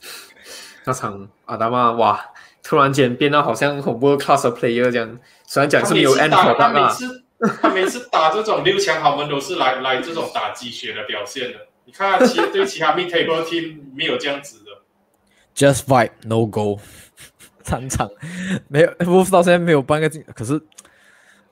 [0.84, 5.18] 那场阿达玛哇，突然间变得好像很 world class player 这样，
[5.56, 7.24] 虽然讲是没有 end 他 product 啊，每次
[7.62, 11.54] 他每次打这种六强豪门都是来来这种打鸡血的表现的。
[11.86, 14.70] 你看他其对其他 mid table team 没有这样子的
[15.54, 16.78] ，just fight no goal，
[17.62, 18.06] 三场
[18.68, 20.60] 没有 Wolves 到现在没有半个进，可是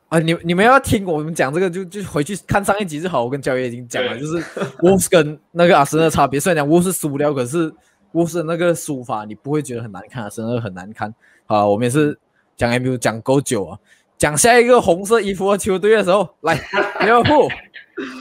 [0.09, 3.25] 啊，你你们要听我们讲这个就就回去看上一集就好。
[3.25, 4.37] 我跟焦爷已经讲了，就是
[4.81, 6.39] Wolves 跟那个阿森纳的差别。
[6.39, 7.73] 虽然讲 Wolves 输了，可是
[8.13, 11.15] Wolves 的那个输法你不会觉得很难看，阿森纳很难看。
[11.47, 12.19] 好，我们也是
[12.57, 13.79] 讲 MU 讲够久啊，
[14.17, 17.49] 讲下一个红色衣服的球队的时候，来利物浦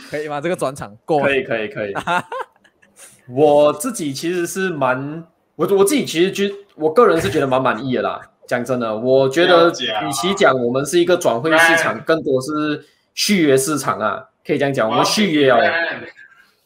[0.10, 0.42] 可以吗？
[0.42, 1.94] 这个转场够了可以可以可以。
[3.30, 8.20] 我自己其实是蛮，我我自己其实觉，我个人是觉得蛮满意的啦。
[8.46, 15.58] 讲真的，我觉得与其讲我们是一个转会市场，更多是续约市场啊，可以这样讲，我们续约哦。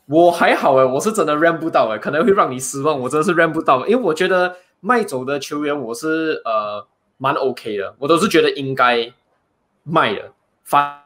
[0.07, 2.99] 我还好哎，我是真的 ran 不到哎，可能会让你失望。
[2.99, 9.11] 我真的是 ran 不到，因为我觉得卖走的球员我是呃蛮 OK 的，我都是觉得应该
[9.83, 10.31] 卖的。
[10.63, 11.01] 反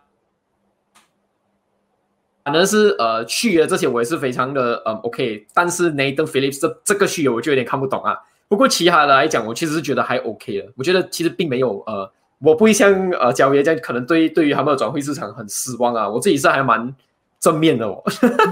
[2.44, 8.18] 反正是呃续约这些我也是非常的嗯 OK，但是 Nathan Phillips 这这个续约我就有点看不懂啊。
[8.48, 10.68] 不过其他的来讲，我其实是觉得还 OK 的。
[10.76, 16.10] 我觉得其实并没有呃，我不会像呃交易这样，可能对对于他们的转会市场很失望啊。
[16.10, 16.94] 我自己是还蛮
[17.40, 18.04] 正面的哦，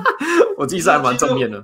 [0.57, 1.61] 我自己是还蛮正面的。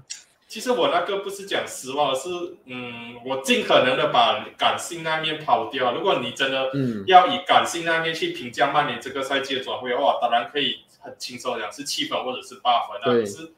[0.55, 2.29] 其实我那个不是讲失望，是
[2.63, 5.93] 嗯，我尽可能的把感性那面抛掉。
[5.93, 13.03] 如果你真的嗯要以感性那面去评价曼联这个赛季的转会的话，当然可以很轻松地讲是七分或者是八分啊。
[13.03, 13.53] 对可是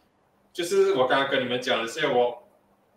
[0.52, 2.42] 就是我刚刚跟你们讲的是，我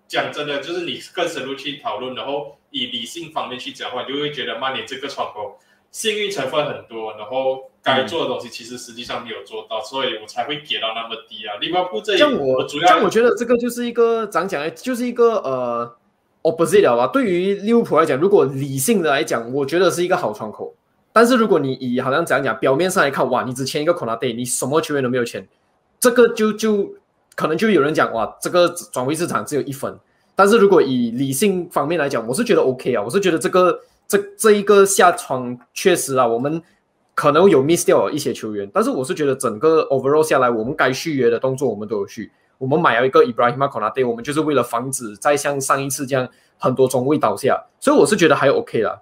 [0.08, 5.58] 讲真的，就是你更深入去讨论，然后以理性方面去讲的话，你就会觉得曼联这个窗口
[5.90, 11.57] 幸运成分很多，然后该做的东西其实实际上没有做到，所以我才会给到那么低啊。
[11.61, 14.70] 利物浦这里，像我主要像我觉得这个就是一个怎样讲呢？
[14.70, 15.96] 就是一个呃
[16.42, 17.07] opposite 了吧？
[17.09, 20.74] 对于利物浦来讲，如果理性的来讲，我觉得是一个好窗口。
[21.12, 25.44] 但是如果你以好像怎样讲，表面上来看，哇，你只签一个 Konate，你什么球员都没有签，
[25.98, 26.88] 这个就就
[27.35, 29.98] 可能就有人讲，哇，这个转会市场只有一分。
[30.37, 36.61] 但是如果以理性方面来讲，我是觉得 OK 啊，我是觉得这个这这一个下窗确实啊，我们
[37.14, 42.33] 可能有 miss 掉一些球员，但是我是觉得整个 overall 下来，我们该续约的动作我们都有续。
[42.59, 49.01] 我们买了一个 Ibrahim Konate，我们就是为了防止再像上一次这样很多中卫倒下，所以我是觉得还 OK 啦。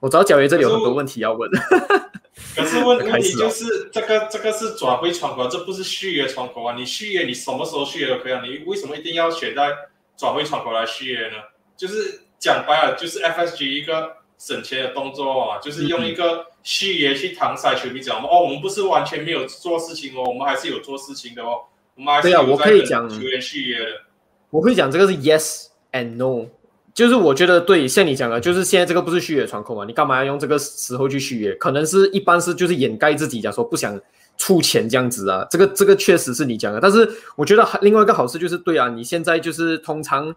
[0.00, 1.48] 我知道角爷这里有很多问题要问，
[2.56, 6.74] 可是问问题就是这个这个是转会窗口，这不是续约窗口啊！
[6.76, 9.70] 你续约你什么时候续约都可以啊，你为什么一定要选在
[10.16, 11.34] 转会窗口来续约呢？
[11.76, 21.60] 就是讲白了，就是 FSG 一个省钱的动作啊，就是用一个续约去搪塞球迷讲哦，我们不是完全没有做事情哦，我们还是有做事情的哦，
[21.94, 23.86] 我们还是有在跟球员续约的。
[24.50, 26.48] 我可以讲这个是 yes and no。
[26.92, 29.84] 就是我觉得对，像你讲的，就是现在这个不是续约窗口嘛？
[29.86, 31.54] 你干嘛要用这个时候去续约？
[31.54, 33.98] 可能是一般是就是掩盖自己，讲说不想
[34.36, 35.46] 出钱这样子啊。
[35.48, 40.34] 这个这个确实是你讲的，但是我觉得另外一个好事就是，对啊，你现在就是通常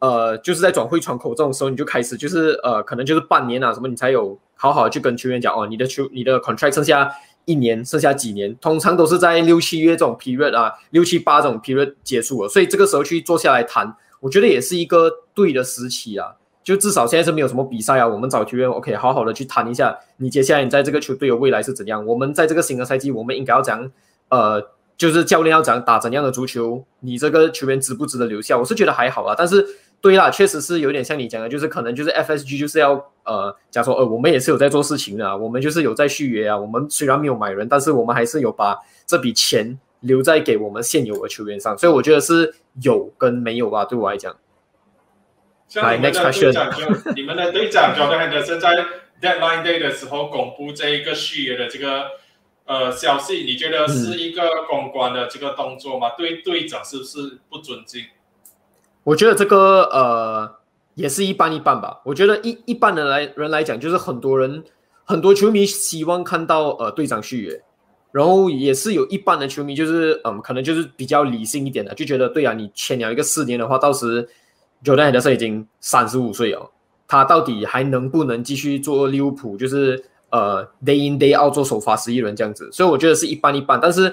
[0.00, 7.10] 呃就是在转会窗口这种时候，你就开始就是呃可能就是半年啊什么，你才有好好去跟球员讲哦，你的球你的 contract 剩下
[7.44, 13.96] 一年，剩下几年，通常都是在六七月这种 period 啊，六七八这种 period 结束了，所以这个时候去坐下来谈。
[14.20, 16.28] 我觉得也是一个对的时期啊，
[16.62, 22.04] 就至少现在是没有什么比赛啊，我们找球员 OK，好好的去谈一下，你接下来你在这个球队的未来是怎样？
[22.04, 23.90] 我们在这个新的赛季，我们应该要讲，
[24.28, 24.62] 呃，
[24.98, 28.58] 就是教练要讲打怎样的足球，你这个球员值不值得留下？
[28.58, 29.66] 我是觉得还好啊，但是
[30.00, 32.92] 对啦，确实是有点像你讲的，就是可能就是 FSG 就是要
[33.24, 39.78] 呃，假如说呃，我们也是有在做事情的，我们就是有在续约啊，我们虽然没有买人，但是我们还是有把这笔钱。
[40.00, 43.84] 留在给我们现有的球员上，所以我觉得是有跟没有吧。
[43.84, 44.34] 对我来讲，
[45.74, 48.82] 来 next question，你们的队长 Jordan Henderson 在
[49.20, 52.06] Deadline Day 的时候公布这一个续约的这个
[52.64, 56.12] 呃消息，你觉得是一个公关的这个动作吗？
[56.16, 58.02] 对队长是不是不尊敬？
[59.04, 60.50] 我觉得这个呃
[60.94, 62.00] 也是一半一半吧。
[62.04, 64.62] 我觉得一一般的来人来讲，就是很多人
[65.04, 67.62] 很多球迷希望看到呃队长续约。
[68.12, 74.28] 然后也是有一半的球迷，就是嗯，可能就是比较理性一点的，就觉得对啊，你签了一个四年的话，到时
[74.82, 76.68] Jordan 先生已经三十五岁了，
[77.06, 79.56] 他到底还能不能继续做利物浦？
[79.56, 82.68] 就是呃，day in day out 做首发十一人这样子。
[82.72, 84.12] 所以我觉得是一半一半，但是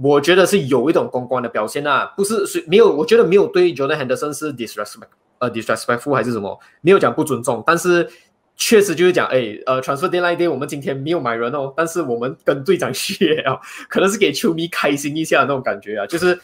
[0.00, 8.08] 我觉得是有一种公关的表现啊，不是是没有，我觉得没有对 Jordan Henderson 是 disrespect 呃 disrespectful 还是什么，没有讲不尊重，但是。
[8.54, 16.38] 确实就是讲，哎，呃，transfer deadline day 我们今天没有买人哦，但是我们跟队长续啊，可能是给球迷开心一下那种感觉啊，就是，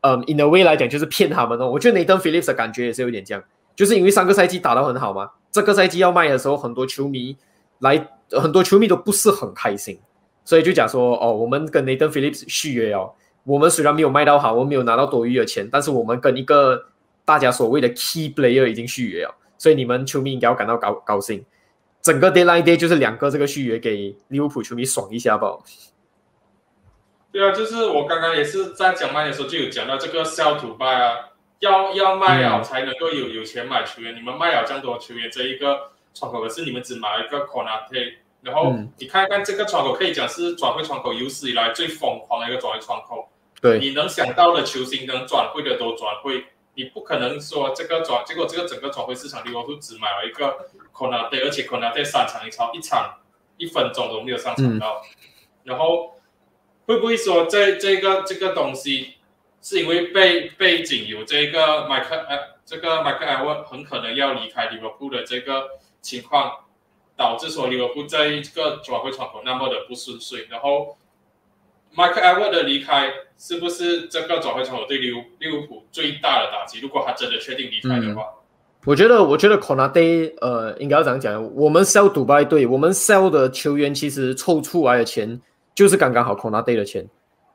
[0.00, 1.70] 嗯，in a way 来讲就是骗他们哦。
[1.70, 3.42] 我觉得 Nathan Phillips 的感觉也是有点这样，
[3.76, 7.34] 就是因为上个赛季打得很好嘛，这个赛季要卖的时候，很多球迷
[7.78, 9.98] 来，很多球迷都不是很开心，
[10.44, 13.12] 所以就讲说，哦，我们跟 Nathan Phillips 续约哦，
[13.44, 16.86] 我们虽然没有卖到好，我们没有拿到多余的钱，但是我们跟一个
[17.24, 21.44] 大家所谓的 key player 已经续约了，所以你们球迷应该要感到高高兴。
[22.00, 25.56] 整个 deadline day 就是两个这个续约给利物浦球迷爽一下吧。
[27.30, 34.16] 对啊，就是我刚刚也是在讲卖的时候就有讲到这个 sell to buy 啊，要要卖了才能够有有钱买球员。
[34.16, 43.28] 你们卖了这么多球员，这一个窗口可是你们只买了一个 Conate，然后你看看这个窗口可以讲是转会窗口有史以来最疯狂的一个转会窗口。
[43.60, 46.44] 对，你能想到的球星能转会的都转会。
[46.74, 50.56] 你不可能说这个转结果这个整个转会市场利物浦只买了一个
[50.90, 53.18] Konate，而且 Konate 三场一超一场
[53.58, 55.02] 一分钟都没有上场到，
[55.64, 56.14] 然后
[56.86, 59.16] 会不会说这这个这个东西
[59.60, 65.68] 是因为背背景有这个麦克呃这个麦克埃文很可能要离开利物浦的这个
[66.00, 66.64] 情况，
[67.16, 70.96] 导致说利物浦这个转会窗口那么的不顺遂，然后。
[71.94, 76.80] 麦克埃沃的离开是不是这个转会窗口对利物利物浦最大的打击？
[76.80, 78.24] 如果他真的确定离开的话，
[78.86, 85.38] 我觉得，我觉得 Konate 呃，应该要这样讲，我们 sell 杜拜队，我们 sell 的球员其实凑出来的钱
[85.74, 87.06] 就是刚刚好 Konate 的钱，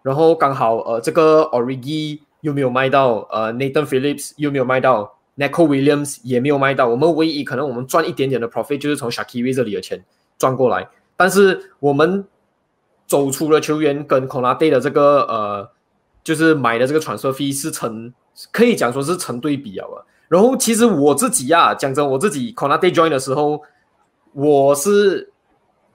[0.03, 10.03] 然后刚好呃，这个 Origi 又没有卖到，呃，Nathan Phillips 又没有卖到，Nico Williams 也没有卖到，我们唯一可能我们赚一点点的 profit 就是从 Shakiri 这里的钱
[10.37, 12.25] 赚过来，但是我们。
[13.07, 15.69] 走出了球员跟 Konate 的这个呃，
[16.25, 18.13] 就是买的这个传说费是成，
[18.51, 19.87] 可以讲说是成对比啊。
[20.27, 23.61] 然后其实我自己呀，讲真，我自己 Konate join 的时候，
[24.33, 25.31] 我是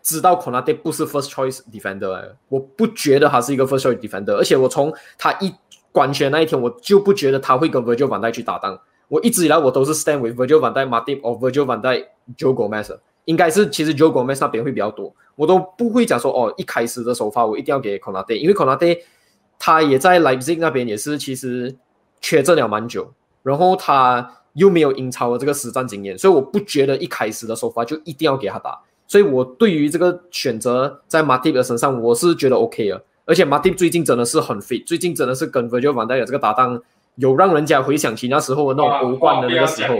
[0.02, 5.52] 知道 Konate 不是 first choice defender，我不觉得他是一个 first choice defender，而且我从他一
[5.92, 8.80] 官宣那一天，我就不觉得他会跟 Virgil van Dijk 去搭档。
[9.12, 12.96] 我一直以来我都是 stand with Virgil van Dijk、Matip or Virgil van Dijk、Joe Gomez，
[13.26, 19.00] 应该是其实 Joe Gomez 那边会比较多，我都不会讲说哦，一开始的首发我一定要给 Konate，因为 Konate
[19.58, 21.76] 他也在 Leipzig 那边也是其实
[22.22, 28.80] 缺阵了蛮久，然后他又没有英超的这个实战经验，所以我不觉得一开始的首发就一定要给他打。
[29.06, 33.04] 所以我对于这个选择在 Matip 的身上，我是觉得 OK 的。
[33.26, 36.82] 而且 Matip 最近真的是很 fit，最近真的是跟 Virgil van Dijk 这个搭档，
[37.16, 39.96] 有让人家回想起那时候的那种欧冠的那个时候。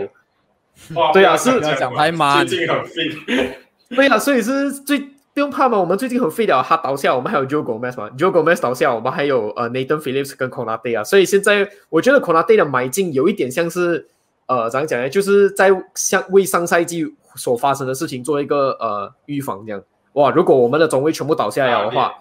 [1.13, 2.47] 对啊，是讲太慢。
[2.47, 3.55] 最近很 fit。
[3.91, 5.79] 对啊，所以是最不用怕嘛。
[5.79, 11.05] 我们最近很 fit 了，他倒下，我们还有 Joe Gomez 嘛，Joe Gomez 倒下，我们还有呃 Nathan Phillips 跟 Konate 啊。
[11.05, 14.09] 所以现在我觉得 Konate 的买进有一点像是
[14.47, 15.09] 呃怎样讲呢？
[15.09, 17.15] 就是在像为上赛季。
[17.35, 19.83] 所发生的事情做一个呃预防，这样
[20.13, 20.31] 哇！
[20.31, 22.13] 如果我们的中卫全部倒下来的话，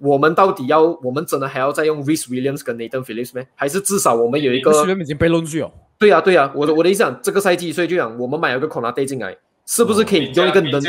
[0.00, 3.46] 我们到底要我们真的还要再用 Rhys Williams 跟 Nathan Phillips 吗？
[3.54, 5.70] 还是至少我们有一个 Williams 已经被扔去哦。
[5.98, 9.36] 对呀对呀，我的我的意思讲，这个赛季所以就讲我们买了个 Konate 进来，
[9.66, 10.82] 是不是可以用一个能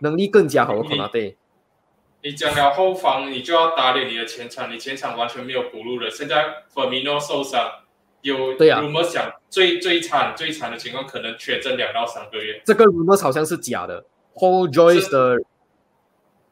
[0.00, 1.36] 能力更加好的 Konate？
[2.22, 6.10] 你讲了后防，你就要打脸你的前场，你前场完全没有补路了。
[6.10, 6.44] 现在
[6.74, 7.60] Firmino 受伤。
[8.22, 12.60] 有对呀，rumor 想最最惨最惨的情况可能缺阵两到三个月。
[12.66, 14.04] 这个 rumor 好像是假的
[14.34, 15.36] ，Paul Joyce 的，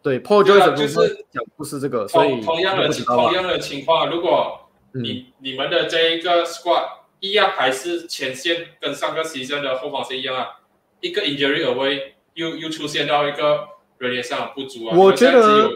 [0.06, 6.84] 对 Paul Joyce 就是讲不是这个，所以同样的同样的情况，如果你你们的这一个 squad
[7.18, 10.60] 一样，还是前线跟上个 season 的后防线一样啊，
[11.00, 13.66] 一个 injury away 又又出现到一个
[13.98, 14.96] 人员上的不足啊。
[14.96, 15.70] 我觉得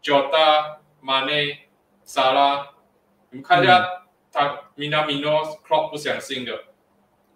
[0.00, 1.56] Jota、Mane、
[2.04, 2.68] 沙拉，
[3.30, 3.84] 你们看一下。
[4.36, 6.52] 他 Minamino Clock 不相信的，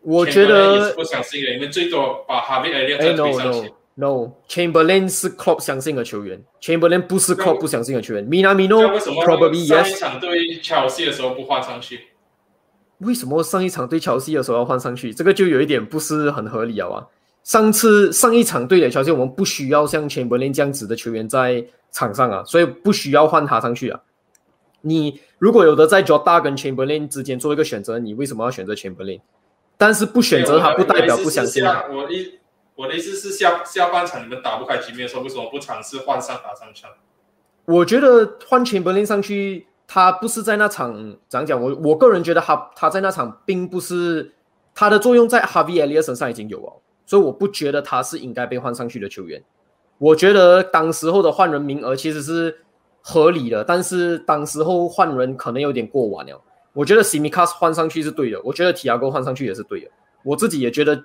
[0.01, 1.53] 我觉得也是不相信的。
[1.53, 3.73] 你们最多把哈维尔列在推上去。
[4.01, 8.23] No，Chamberlain 是 Club 相信的球员，Chamberlain 不是 Club 不相信的球员。
[8.23, 9.83] 米纳米诺 probably yes。
[9.83, 11.99] 上一场对乔西的时候不换上去，
[12.99, 15.13] 为什么上一场对乔西的时候要换上去？
[15.13, 17.05] 这个就有一点不是很合理啊！
[17.43, 24.01] 上次上一场对的乔西，我们不需要像 Chamberlain 这样子的球员在场上啊，所以不需要换他上去啊。
[24.83, 29.21] 你如果有的在 Jota 跟 Chamberlain 之间做一个选择，你为什么要选择 Chamberlain？
[29.77, 31.85] 但是不选择他，不代表不相信他。
[31.91, 32.38] 我意
[32.79, 36.89] 我的意思是下下半场你们打不开局面的时候，为什么不尝试换上打上场？
[37.65, 40.95] 我觉得换钱柏林上去，他不是在那场
[41.29, 41.61] 怎样讲？
[41.61, 44.33] 我我个人觉得他他在那场并不是
[44.73, 46.73] 他的作用在 Harvey Elliott 身上已经有哦，
[47.05, 49.43] 所以我不觉得他是应该被换上去的球员。
[49.99, 52.59] 我觉得当时候的换人名额其实是。
[53.01, 56.39] 合理的，但是当时候换人可能有点过晚了。
[56.75, 59.91] 我觉得 Simikas 换上去是对的，我觉得 Tiago 换上去也是对的。
[60.23, 61.03] 我自己也觉得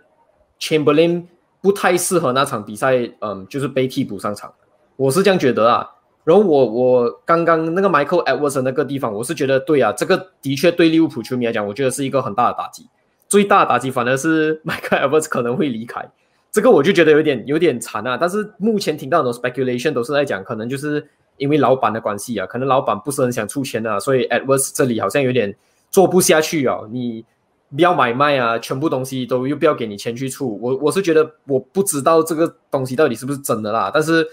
[0.59, 1.27] Chamberlain
[1.63, 4.53] 不太适合那场比赛，嗯，就是被替补上场。
[4.95, 5.89] 我是这样觉得啊。
[6.23, 12.87] 然后我我刚刚那个 Michael Edwards 那个地方，我是觉得对啊，这个的确对利物浦球迷来讲，我觉得是一个很大的打击。
[13.27, 16.07] 最大的打击反而是 Michael Edwards 可能会离开，
[16.51, 18.15] 这个我就觉得有点有点惨啊。
[18.15, 21.07] 但是目前听到的 speculation 都是在讲，可能就是。
[21.37, 25.53] 因为老板的关系啊，可能老板不是很想出钱啊，所以 Edwards 这里好像有点
[25.89, 26.77] 做不下去啊。
[26.91, 27.25] 你
[27.75, 30.59] 不要买卖啊，全部东西都又不要给你钱去出。
[30.61, 33.89] 我我是觉得我不知道这个东西到底是不是真的啦。
[33.93, 34.27] 但是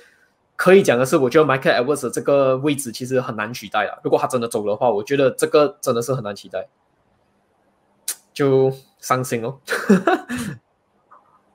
[0.57, 3.99] 可以讲的是，我觉得 Michael Edwards 这个位置其实很难取代啊。
[4.05, 6.69] 如果他真的走的话，我觉得这个真的是很难取代，
[8.35, 9.59] 就伤心哦。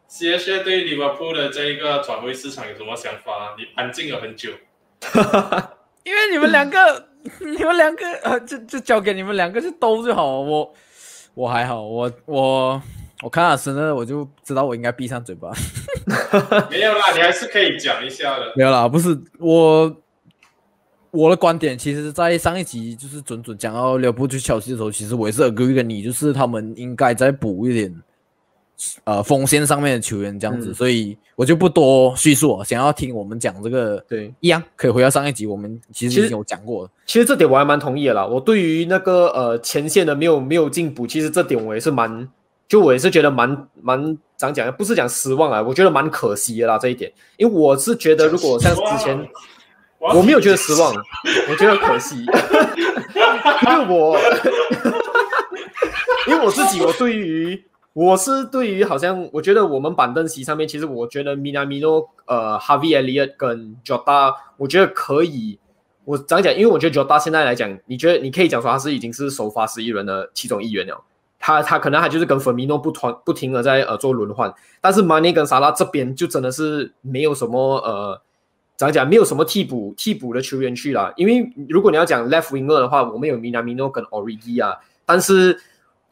[0.08, 3.54] 谢谢对 Liverpool 的这一个转会市场有什么想法？
[3.58, 4.50] 你安静了很久。
[6.06, 7.10] 因为你们两个，
[7.42, 10.40] 你们两个呃，就就交给你们两个去兜就好。
[10.40, 10.74] 我
[11.36, 12.82] 我还好，我我
[13.22, 15.52] 我看到生的，我就知道我应该闭上嘴巴。
[16.72, 18.54] 没有啦，你还是可以讲一下的。
[18.56, 19.96] 没有啦，不是我
[21.12, 27.94] 我的观点，其实，在上一集就是准准讲到六部去敲戏的时候，其实我也是 agree 跟你，就是他们应该再补一点。
[29.06, 32.62] 呃，锋线上面的球员这样子，所以我就不多叙述。
[32.66, 36.90] 想要听我们讲这个，对，一样可以回到上一集，我们其实已经有讲过。
[37.06, 38.26] 其实这点我还蛮同意的啦。
[38.26, 42.28] 我对于那个呃前线的没有没有进步，其实这点我也是蛮，
[42.68, 47.10] 就我也是觉得蛮蛮讲讲，不是讲失望啊，我觉得蛮可惜的啦这一点。
[47.38, 49.18] 因为我是觉得，如果像之前，
[50.00, 50.94] 我没有觉得失望，
[51.50, 52.18] 我觉得可惜，
[53.16, 54.20] 因为我，
[56.28, 57.64] 因为我自己，我对于。
[57.96, 65.58] 我是对于好像，我觉得我们板凳席上面，其实我觉得米纳米诺、呃，哈维·埃利厄跟 Jota，我觉得可以。
[66.04, 71.02] 我讲讲，因为我觉得 Jota 现在来讲，你觉得你可以讲说他是已经是首发十一人的其中一员了。
[71.40, 78.22] 他他可能还就是跟弗米诺不团不停的在呃做轮换，但是马内跟萨拉这边就真的是没有什么呃，
[78.76, 81.14] 讲讲没有什么替补替补的球员去了。
[81.16, 84.76] 因为如果你要讲 left winger 的话，我们有米纳米诺跟 Origi 啊，
[85.06, 85.58] 但是。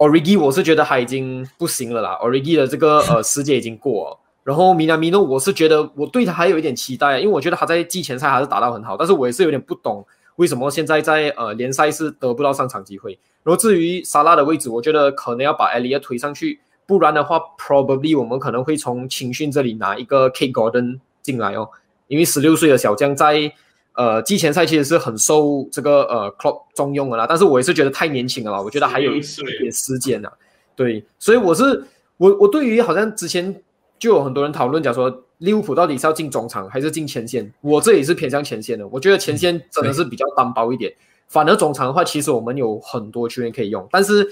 [0.03, 4.19] Origi 我是觉得他已经不行了啦，Origi 的这个 呃时间已经过了。
[4.43, 13.17] 然后米纳米诺，我是觉得我对他还有一点期待，因为我觉得他在季前赛还是打到很好，但是我也是有点不懂为什么现在在呃联赛是得不到上场机会。
[13.43, 21.69] 然后至于沙拉的位置，我觉得可能要把 Elia 推上去，不然的话，probably 我们可能会从青训这里拿一个 K Gordon 进来哦，
[22.07, 23.53] 因为十六岁的小将在
[23.95, 29.21] 呃季前赛其实是很受这个呃 Club 重用的啦，但是我也是觉得太年轻了啦，我觉得还有一
[29.59, 30.31] 点时间呐。
[30.75, 31.85] 对，所以我是
[32.17, 33.55] 我我对于好像之前。
[33.99, 37.49] 就有很多人讨论讲说，利物浦到底是要进中场还是进前线？
[37.61, 38.85] 我这也是偏向前线的。
[38.89, 40.91] 我觉得前线真的是比较单薄一点，
[41.29, 43.87] 反而中场的话，其实我们有很多球员可以用。
[43.89, 44.27] 但是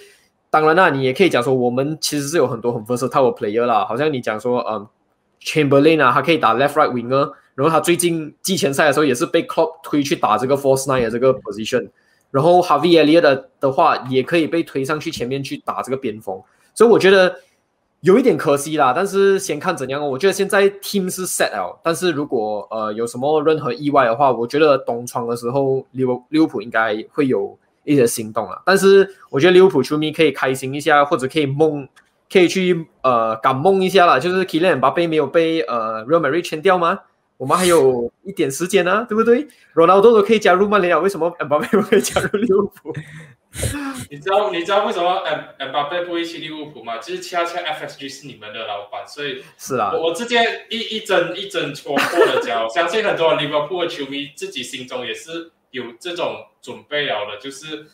[0.50, 3.86] 当然啦，你也可以讲说，我们其实是有很多很 versatile player 啦。
[3.86, 4.86] 好像你讲说，嗯
[5.42, 7.32] ，Chamberlain 啊，他可以打 left right winger，
[7.62, 11.90] 然后他最近季前赛的时候也是被 Klopp 推去打这个 force nine 的这个 position。
[12.32, 16.42] 然后 Harvey Elliott 的话，也可以被推上去前面去打这个边锋。
[16.74, 17.36] 所以我觉得。
[18.04, 20.10] 有一点可惜啦，但是先看怎样哦。
[20.10, 28.60] 我觉得现在 team 是 set 了，但是如果呃有什么任何意外的话，我觉得东窗的时候，利物利物浦应该会有一些行动了。
[28.66, 31.88] 但是我觉得利物浦球迷可以开心一下，或者可以梦，
[32.34, 34.18] 可以去呃感梦一下啦。
[34.18, 37.02] 就是 Kylian 把贝没有被呃 Real Madrid 签掉吗？
[37.42, 42.94] 我们还有一点时间呢，对不对？Ronaldo 都可以加入曼联了，为什么巴佩不可以加入利物浦？
[44.12, 47.00] 你知道你知道为什么 M M 巴佩不会去利物浦吗？
[47.00, 52.70] 就是恰恰 FSG 是你们的老板，所以是啊，我直接一一针一针戳破了脚。
[52.70, 57.88] 相信很多利物浦的球迷自己心中也是有这种准备了的，就是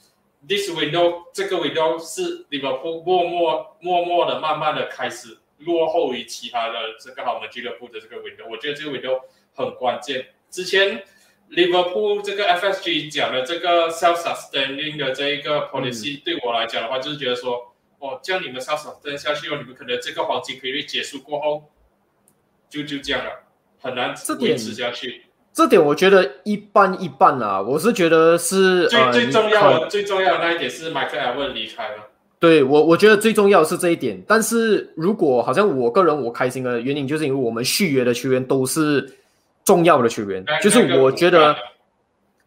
[0.46, 8.46] this window 这个 window 是利物浦默默默默的、慢慢的开始落后于其他的这个豪门俱乐部的这个 window。
[8.52, 9.22] 我觉得这个 window
[9.58, 10.28] 很关键。
[10.50, 11.04] 之前。
[11.50, 21.64] Liverpool 这个 FSG 讲的这个 self-sustaining 的这一个 policy，对我来讲的话，就是觉得说，哦，这样你们 self-sustain 下去哦，你们可能这个黄金比率结束过后，
[22.70, 23.32] 就就这样了，
[23.80, 25.22] 很难维持下去。
[25.54, 32.10] 这点我觉得一半一半啊，我是觉得是最最重要的最重要的那一点是麦克艾文离开了。
[32.42, 34.22] 对我，我觉得最重要是这一点。
[34.28, 39.10] 但是如果好像我个人我开心的原因，就是因为我们续约的球员都是。
[39.68, 41.54] 重要的球员，就是我觉得，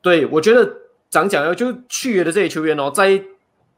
[0.00, 0.66] 对我觉得
[1.10, 3.22] 讲讲要就续约的这些球员哦，在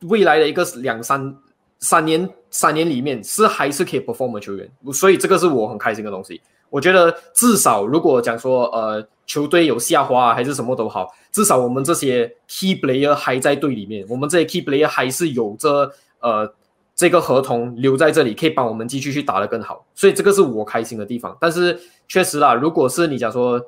[0.02, 1.36] 未来的一个两三
[1.80, 6.40] 三年三年里面是还是可以 perform 的球员，所以这个是我很开心的东西。
[6.70, 16.48] 我觉得至少如果讲说呃球队有下滑还是什么都好，至少我们这些 key player 还在队里面，我们这些 key player 还是有着呃
[16.94, 21.36] 这个合同留在这里，可以帮我们继续去打得更好，所以这个是我开心的地方。
[21.40, 21.76] 但是。
[22.08, 23.64] 确实啦，如果是你讲说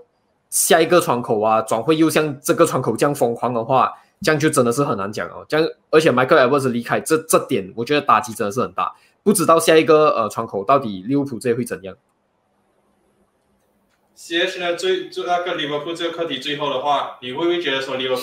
[0.51, 5.45] 下一个窗口啊，转会又像这个窗口这样疯狂的话，这样就真的是很难讲哦。
[5.49, 8.95] 这样，而且 Michael Evans 离开，这这点我觉得打击真的是很大。
[9.22, 11.97] 不知道下一个呃窗口到底利物浦这会怎样。
[14.14, 18.20] 接下来最最那个利物浦这个课题最后的话，你会不会觉得说利物浦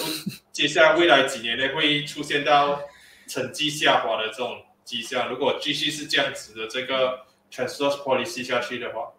[0.51, 2.79] 接下来未来几年内会出现到
[3.27, 5.27] 成绩下滑的这种迹象？
[5.27, 7.19] 如果继续是这样子的这个
[7.51, 9.09] transfer policy 下去的话？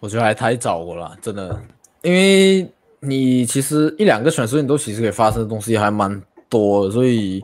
[0.00, 1.60] 我觉得还太早了，真的，
[2.02, 2.70] 因为
[3.00, 7.42] 你其实一两个选手你都其实可以发生的东西还蛮多，所以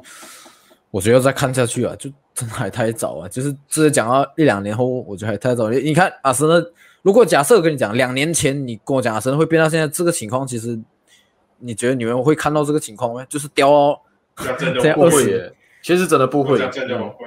[0.90, 3.28] 我觉得再看下去啊，就真的还太早啊。
[3.28, 5.70] 就是直接讲到一两年后，我觉得还太早。
[5.70, 6.64] 你你看阿森纳，
[7.02, 10.78] 如果假设我跟你讲，两年前你跟我讲阿森纳会变到现在这个情况，其实
[11.58, 13.24] 你觉得你们会看到这个情况吗？
[13.28, 13.68] 就是掉
[14.36, 17.26] 这样不会，其实真的不会，真的我会，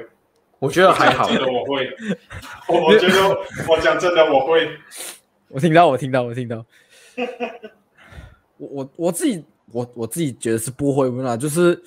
[0.59, 1.87] 我觉得还好，真的我会，
[2.69, 4.69] 我我觉得我讲真的我会。
[5.49, 6.65] 我听到，我听到，我听到。
[8.57, 11.81] 我我我自己，我我自己觉得是不会啦，就是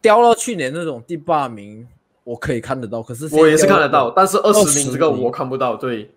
[0.00, 1.86] 掉到去年那种第八名，
[2.22, 3.02] 我可以看得到。
[3.02, 5.74] 可是我也是看得到，但是二十名这个我看不到。
[5.76, 6.10] 对，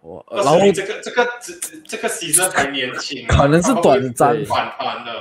[0.00, 1.54] 我然后这个这个这
[1.86, 5.12] 这个牺牲还年轻，可能是短暂反弹的，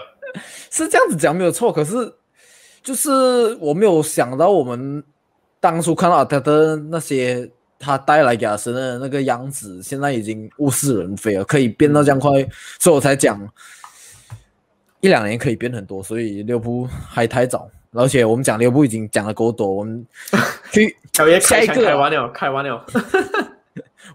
[0.69, 1.71] 是这样子讲没有错。
[1.71, 2.13] 可是
[2.83, 5.03] 就是我没有想到，我们
[5.59, 7.49] 当初看到他的那些。
[7.79, 12.31] 他带来给阿森的那个样子，现在已经物是人非了，可以变到这样快，
[12.79, 13.39] 所以我才讲
[15.01, 20.05] 一两年可以变很多，所以六部还太早，而且我们讲六部已经讲的够多，我们
[20.71, 22.85] 去下一个开完了，开完了，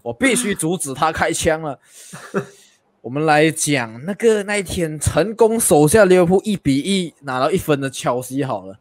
[0.01, 1.79] 我必须阻止他开枪了。
[3.01, 8.77] 我们来讲那个那一天成功守下利物浦一比一拿到一分的乔西好了。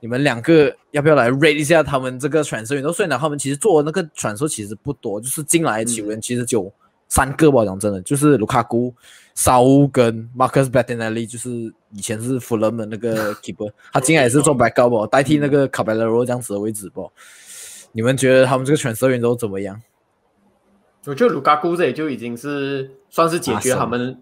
[0.00, 2.82] 你们两个要不要来 rate 一下他们这个传说员？
[2.82, 6.72] 都虽然他们其实做那个传说其实不多，就是进来的球员其实就
[7.08, 8.94] 三个吧，讲真的，就是卢卡库、
[9.34, 11.50] 沙乌跟 Marcus Bettinelli，就是
[11.92, 17.02] 以前是 Fulham 的那个 keeper，他进来也是做 backup 吧，代替那个 Caballero 这样子的位置吧。
[17.92, 19.80] 你们觉得他们这个选择员都怎么样？
[21.06, 24.20] 我觉得卢卡库这里就已经是算是解决他们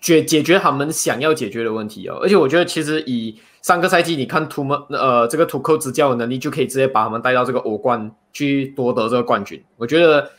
[0.00, 2.18] 解解决他们想要解决的问题哦。
[2.22, 9.62] 而且我觉得其实以上个赛季你看图们呃这个图扣执教的能力，就可以直接把他们带到这个欧冠去夺得这个冠军。
[9.76, 10.30] 我觉得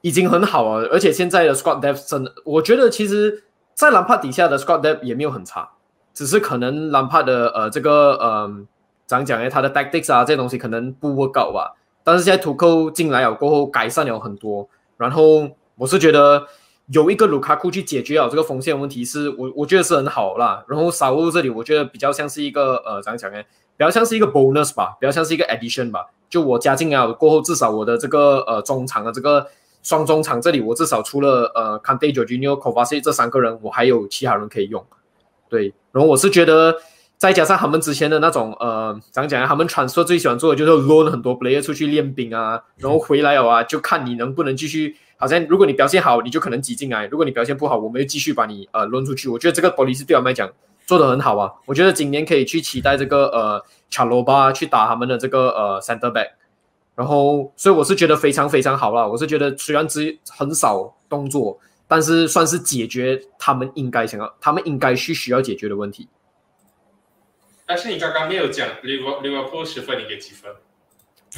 [0.00, 0.86] 已经很好了。
[0.88, 5.68] 而且现在的 squad depth 真的，我觉得其实在兰帕底下的 squad depth 也没有很差，
[6.14, 8.50] 只是可能兰帕的呃这个呃
[9.06, 9.48] 怎样讲呢？
[9.48, 11.74] 他的 tactics 啊这些东西可能不 work out 吧。
[12.02, 14.68] 但是现在图扣进来了过后，改善了很多。
[14.96, 16.46] 然后我是觉得
[16.92, 20.64] 有一个卢卡库去解决了这个锋线问题，是我我觉得是很好啦。
[20.68, 23.42] 然后沙乌这里，我觉得比较像是一个呃怎样讲呢？
[23.76, 26.06] 比较像是一个 bonus 吧，比较像是一个 addition 吧。
[26.30, 29.46] 就我加进来过后，至少我的这个呃中场的这个
[29.82, 34.84] 双中场这里，我至少除了呃 c a n t e Jorginho、k o v a c i 这三个人，我还有其他人可以用。
[35.48, 36.76] 对，然后我是觉得。
[37.18, 39.46] 再加上他们之前的那种呃，怎样讲呢？
[39.48, 44.94] 他们传说最喜欢做的就是 loan 很多 player 出去练兵啊，然后回来了啊，就看你能不能继续。
[45.16, 49.28] 好像如果你表现好，你就可能挤进来；如果你表现不好，我们又继续把你呃抡出去。
[49.28, 50.50] 我觉得这个玻璃是对我们来讲
[50.86, 51.52] 做的很好啊。
[51.64, 56.28] 我觉得今年可以去期待这个呃查罗巴去打他们的这个呃 center back，
[56.94, 59.10] 然后所以我是觉得非常非常好了。
[59.10, 61.58] 我是觉得虽然只很少动作，
[61.88, 66.08] 但是算是解决他们应该想要、他们应该需需要解决的问题。
[67.64, 70.52] 但是你刚刚没有讲利物利物浦十分，你给几分？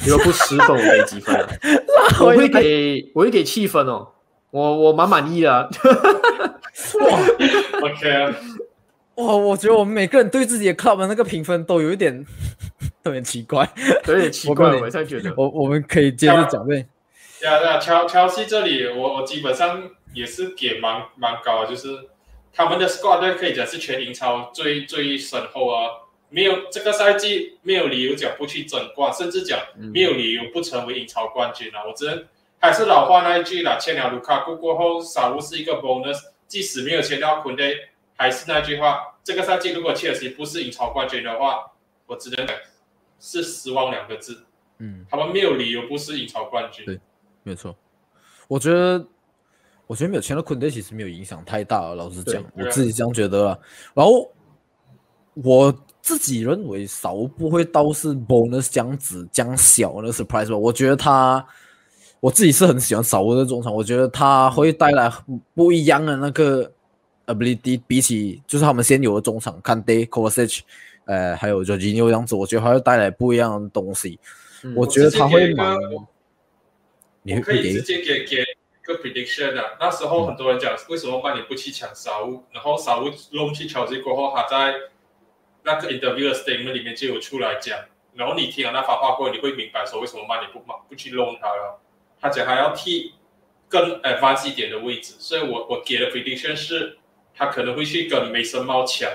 [0.05, 1.35] 利物浦十分，我给几分？
[1.35, 1.47] 啊
[2.21, 4.07] 我会给，我会给七分哦。
[4.51, 5.51] 我我蛮满意的。
[6.99, 7.19] 哇
[7.83, 8.33] ，OK。
[9.15, 12.25] 哇，我觉得我们每个人对自己的 club 那个评分都有一点
[13.03, 13.69] 有点奇怪，
[14.07, 14.75] 有点奇怪。
[14.79, 16.87] 我才觉得，我我们可以接着讲呗。
[17.39, 19.83] 对啊对啊，乔乔西这里，我我基本上
[20.13, 21.89] 也是给蛮蛮高，就是
[22.53, 26.08] 他们的 squad 可以讲是全英超最最深厚啊。
[26.29, 31.83] 没有这个赛季没有理由讲不去争冠，甚至讲没有理由不成为英超冠军啊！
[31.87, 32.23] 我只能
[32.59, 37.73] 还是老话那一句啦，签了卢卡库过后，萨乌是一个 bonus，即使没有签到昆内，
[38.15, 41.71] 还是那句话，这个赛季如果切尔西不是英超冠军的话，
[42.05, 42.55] 我只能讲
[43.19, 44.45] 是失望两个字。
[44.77, 46.85] 嗯，他们没有理由不是英超冠军。
[46.85, 46.99] 对，
[47.41, 47.75] 没错。
[48.47, 49.03] 我觉得，
[49.87, 53.59] 我觉得没有签到昆德其实没有影响太大了，老实讲，我自己这样觉得啊。
[53.95, 54.31] 然后
[55.33, 55.73] 我。
[56.09, 60.57] 自己认为少不会到是 bonus 这样子样小的 surprise 吧？
[60.57, 61.45] 我觉得他，
[62.19, 65.07] 我自己是很喜欢少的中场，我觉得他会带来
[65.53, 66.71] 不一样的那个
[67.27, 70.61] ability，比起就是他们现有的中场，看 Day Kovacic，
[71.05, 74.19] 呃，还有 Jorginho 这样子，我觉得他会带来不一样的东西。
[74.75, 75.77] 我觉得他会蛮，
[77.21, 78.43] 你可以直接给给
[78.81, 79.63] 个 prediction 啊。
[79.79, 82.41] 那时候很多人讲，为什么曼联不去抢沙乌？
[82.51, 84.73] 然后沙乌弄去乔治过后，他在
[85.63, 87.77] 那个 interview statement 里面就有出来讲，
[88.15, 91.79] 然后你听了那番话过后，你会明白说为什么曼联不不去 loan 他了。
[92.21, 93.13] 他讲他要替
[93.67, 96.97] 更 advanced 一点的位置，所以我我给的 prediction 是，
[97.35, 99.09] 他可能会去跟梅森猫抢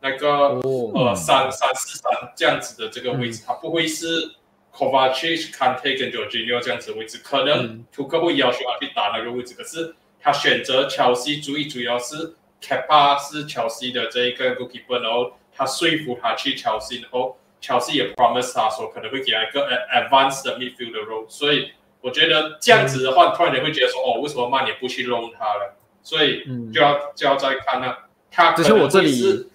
[0.00, 0.60] 那个
[0.94, 4.34] 呃三三四三这样子的这个位置，他不会是
[4.72, 15.32] Kovacic、Kante 跟 Jorginho 这样子的位置，可能图克会要求他去打那个位置，可是他选择乔西，主意主要是 Kepa 是乔西的这一个 goalkeeper，然后。
[15.56, 25.76] 他说服他去乔西，然后乔西也 promise 他说可能会给他一个 advanced 的 midfield 的 role，所以我觉得这样子的话，突然间会觉得说，哦，为什么曼联不去 loan 他了？
[26.02, 27.96] 所以就要就要再看那
[28.30, 29.48] 他可能会是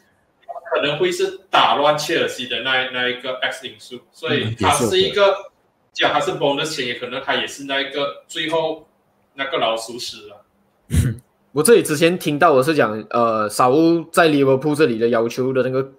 [0.74, 5.52] 可能会是打乱切尔西的那那一个 X 因素，所以他是一个
[5.94, 8.88] 讲他是 bonus 钱，也可能他也是那一个最后
[9.36, 10.46] 那个老鼠屎了。
[11.52, 13.74] 我这里之前听到我是讲，呃，少
[14.12, 15.92] 在利物浦这里的要求的那个，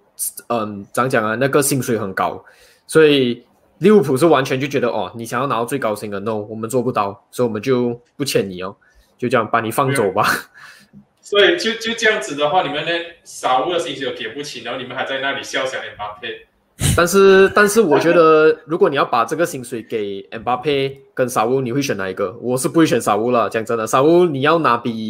[0.49, 1.35] 嗯，怎样讲啊？
[1.35, 2.43] 那个薪水很高，
[2.87, 3.45] 所以
[3.79, 8.77] 利物浦是完全就觉得，哦，你想要拿到最高薪的，no，我们做不到，所以我们就不签你哦，
[9.19, 10.25] 就这样把你放走吧。
[11.21, 12.91] 所以就就这样子的话，你们呢，
[13.25, 16.47] 少的薪水又给不起，然后你们还在那里笑想连八配。
[16.97, 22.35] 但是，但是我觉得，如果你要把这个薪水给 M 巴佩跟沙乌，你会选哪一个？
[22.41, 23.49] 我是不会选沙乌了。
[23.51, 25.09] 讲真的，沙乌你要拿比，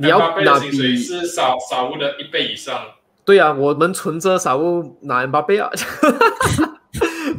[0.00, 2.74] 你要拿比是沙沙乌的一倍以上。
[3.24, 5.70] 对啊，我们存着沙乌拿 M 巴佩啊。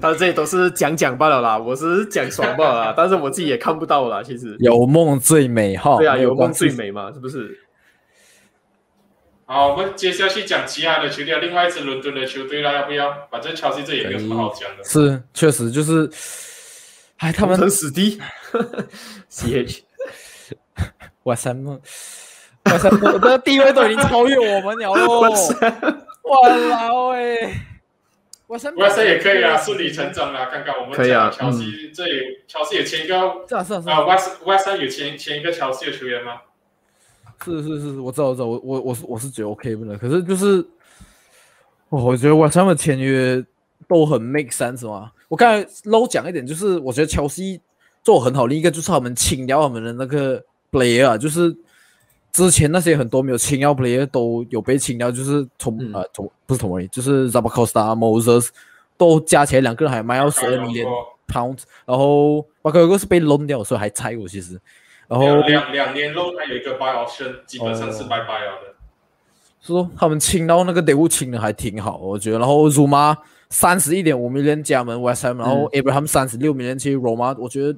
[0.02, 4.24] 但这都是讲讲罢了啦，我是讲爽罢了，但是我自己也看不到了。
[4.24, 7.58] 其实有梦最美哈，对啊，有梦最美嘛，是不是？
[9.52, 13.28] 好，我们接下去讲其他的球队，另外一支伦敦的球队啦，要不要？
[13.32, 14.84] 反正乔西这也没有什么好讲的。
[14.84, 16.08] 是，确实就是，
[17.18, 18.22] 哎，他们很死敌。
[19.28, 25.22] C H，West Ham，West Ham 的地位都已经超越我们了喽！
[26.30, 27.52] 哇啦喂
[28.46, 30.48] ，West Ham West Ham 也可以啊，顺理成章啦。
[30.52, 33.16] 刚刚我们可以啊讲乔西，这里乔西也签一个
[33.50, 36.40] 是啊是啊是啊啊，，West West Ham 有签签一个乔西的球员吗？
[37.44, 40.66] 是是是，我知道我知道，我我我是我是觉得 OK 的，可是就是，
[41.90, 43.44] 哦我觉得 West Ham 的签约
[43.88, 45.12] 都很 make sense 嘛。
[45.28, 47.62] 我刚才漏讲一点，就是我觉得乔西
[48.04, 51.56] 做得很好，另一个就是他们清掉他们的那个 player，啊就是
[52.32, 55.94] 之前那些很多没有清掉 player 都有被清掉，就是从、嗯。
[55.94, 58.48] 呃从不是同而已，就是 Zabacosta、Moses
[58.98, 60.88] 都加起来两个人还卖要十二 million
[61.28, 64.60] pound，然后包括一个是被 loan 掉，所以还猜我其实，
[65.10, 68.76] 然后两两两年后他有一个 buy option，基本上是哦拜拜了的。
[69.60, 72.40] 是说他们清到那个 d e 清的还挺好，我觉得。
[72.40, 73.18] 然后 Zuma
[73.50, 77.78] 三十一点五 million 加盟 West Ham，然后 Abraham 三十六 million 去 Roma，我觉得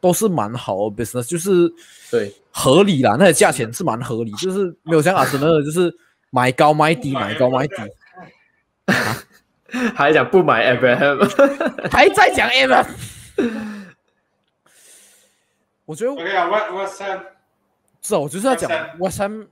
[0.00, 1.70] 都是蛮好的 business，就是
[2.10, 5.94] 对合理啦，那个价钱是蛮合理，就是没有像阿森纳的 就是
[6.30, 7.74] 买高卖低，买高卖低，
[9.94, 11.18] 还讲不买 Abraham，
[11.92, 12.86] 还在讲 Abraham。
[15.90, 17.20] 我觉得 OK 啊，West West Ham
[18.00, 18.70] 是啊，我就是要讲
[19.00, 19.48] West Ham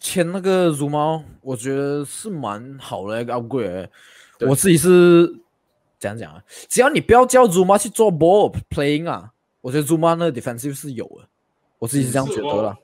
[0.00, 3.88] 签那个 Zuma，我觉得是蛮好的一个 upgrade
[4.40, 5.26] 我自己是
[5.98, 6.42] 怎样讲啊？
[6.66, 11.28] 只要你不要叫 Zuma 去做 ball playing 啊，我觉得 Zuma 那个 defensive 是有的。
[11.78, 12.74] 我自己是这样觉得啦。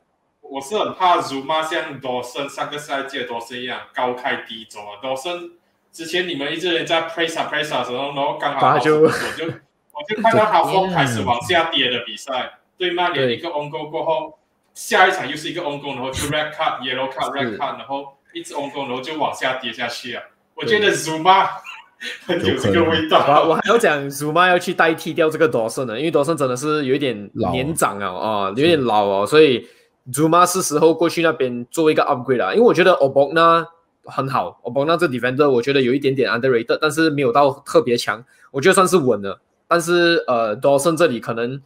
[0.42, 5.00] 我是很怕 Zuma 像多森上个赛季的多森一样高开低走啊。
[5.00, 5.52] 多森
[5.90, 14.38] 之前你们一直人在 press 啊 press 啊的时候，然后刚好他就我就我就看到他风开始往下跌的比赛，对曼联对一个 on goal 过后，
[14.72, 20.22] 下一场又是一个 on goal，然后就 red card yellow card red 是 card，然后一直 on goal，然后就往下跌下去啊。
[20.54, 21.48] 我觉得 Zuma
[22.24, 23.44] 很有这个味我道。
[23.48, 29.66] 我还要讲 Zuma 要去代替掉这个 Dawson 的，因为 Dawson 真的是有一点老年长啊，啊，有点老哦，所以
[30.12, 32.54] Zuma 是时候过去那边做一个 upgrade 了。
[32.54, 33.66] 因为我觉得 Obogna
[34.04, 39.40] 很好，Obogna 这 defender 我觉得有一点点 underrated，但是没有到特别强，我觉得算是稳了。
[39.66, 41.60] 但是呃，Dawson 这里可能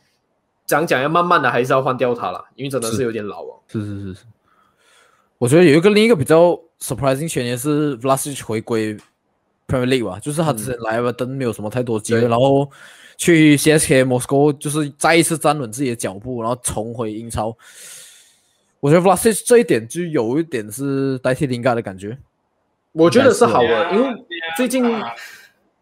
[0.72, 3.60] 讲讲要慢慢的还是要换掉他了，因为真的是是有点老哦。
[3.68, 4.24] 是是是是。
[5.36, 8.96] 我觉得有一个另一个比较 surprising 选也是 Vlasic 回归
[9.68, 12.70] Premier League 吧，就是他之前来 Everton 没有什么太多机会，对然后
[13.18, 17.54] 去 CSK Moscow 就是再一次站稳自己的脚步，然后重回英超。
[18.80, 22.16] 我觉得 Vlasic 这一点就有一点是代替林嘎的感觉。
[22.92, 24.08] 我觉得是好的，因为
[24.56, 25.14] 最近呀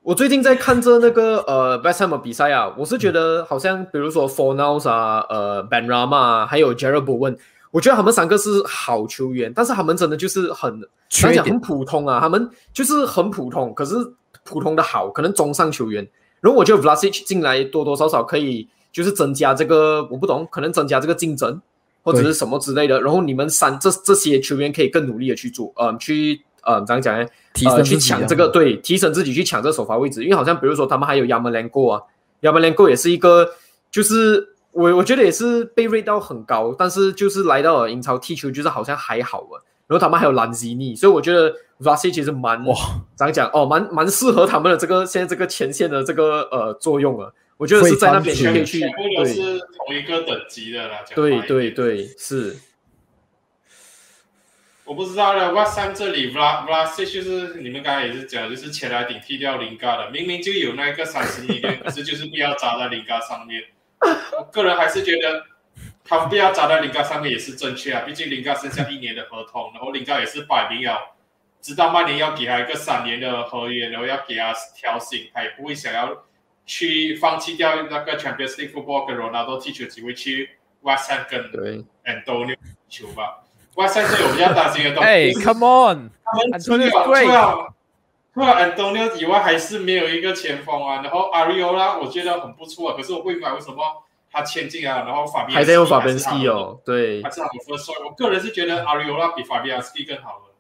[0.03, 7.37] 我最近在看着那个呃 b e s t Ham 的比赛啊，我是觉得好像比如说 Fornals 啊、呃 Ben Rama 啊还有 Jared Bowen，
[7.71, 10.81] 我觉得他们三个是好球员，但是他们真的就是很
[11.11, 13.95] 缺点讲讲很普通啊，他们就是很普通，可是
[14.43, 16.09] 普通的好，可能中上球员。
[16.41, 21.61] 然后我觉得 Vlasic 进来多多少少可以就是增加这个我不懂，可能增加这个竞争
[22.03, 22.99] 或者是什么之类的。
[23.03, 27.29] 然后你们三这这些球员可以更努力的去做，呃，去呃怎样讲呢？
[27.53, 32.03] 提升呃、去自己啊抢这个，对，提升自己去抢这首发位置，因为好像比如说他们还有 Yamalenko 啊
[32.43, 33.51] ，Yamalenko 也是一个，
[33.91, 39.59] 就是我我觉得也是被 rate 到很高，但是就是来到了英超踢球，就是好像还好啊。
[39.87, 42.77] 然后他们还有兰吉尼，所以我觉得 Rasi 其实蛮哇，
[43.17, 47.29] 怎样讲哦，蛮蛮适合他们的这个现在这个前线的这个呃作用啊。
[47.57, 50.99] 我觉得是在那边可以去全部都对是同一个等级的啦。
[51.15, 52.57] 对对对是
[54.91, 63.63] 我不知道了，West Ham 这里 Vla Vlasic 就是你们刚才也是讲，就是前来顶替掉林嘎的，明明就有那个三十米 可是就是不要砸在林嘎上面。
[64.37, 65.45] 我个人还是觉得
[66.03, 71.15] 他不要砸在林嘎上面也是正确啊，毕竟林嘎剩下一年的合同，然后林嘎也是摆明了
[71.61, 76.25] 知道曼联要给他一个三年的合约，然后要给他调薪，他也不会想要
[76.67, 82.57] 去放弃掉那个 Champions League football 跟 Ronaldo 踢球机会去 West Ham 跟对 Antonio
[82.89, 83.45] 球吧。
[83.81, 87.75] West Ham 最我比较担心的东西 哎就是，Come on，他们除了除了
[88.35, 91.03] 除了 Antonio 以外，还是没有一个前锋啊。
[91.03, 93.77] 然后 Ariola 我觉得很不错，可是我不明白为什么
[94.31, 98.05] 他签进来，然后法比还在用法本本 ski 哦，对还是他的 first choice。
[98.05, 100.51] 我个人是觉得 Ariola 比法比安斯基更好的。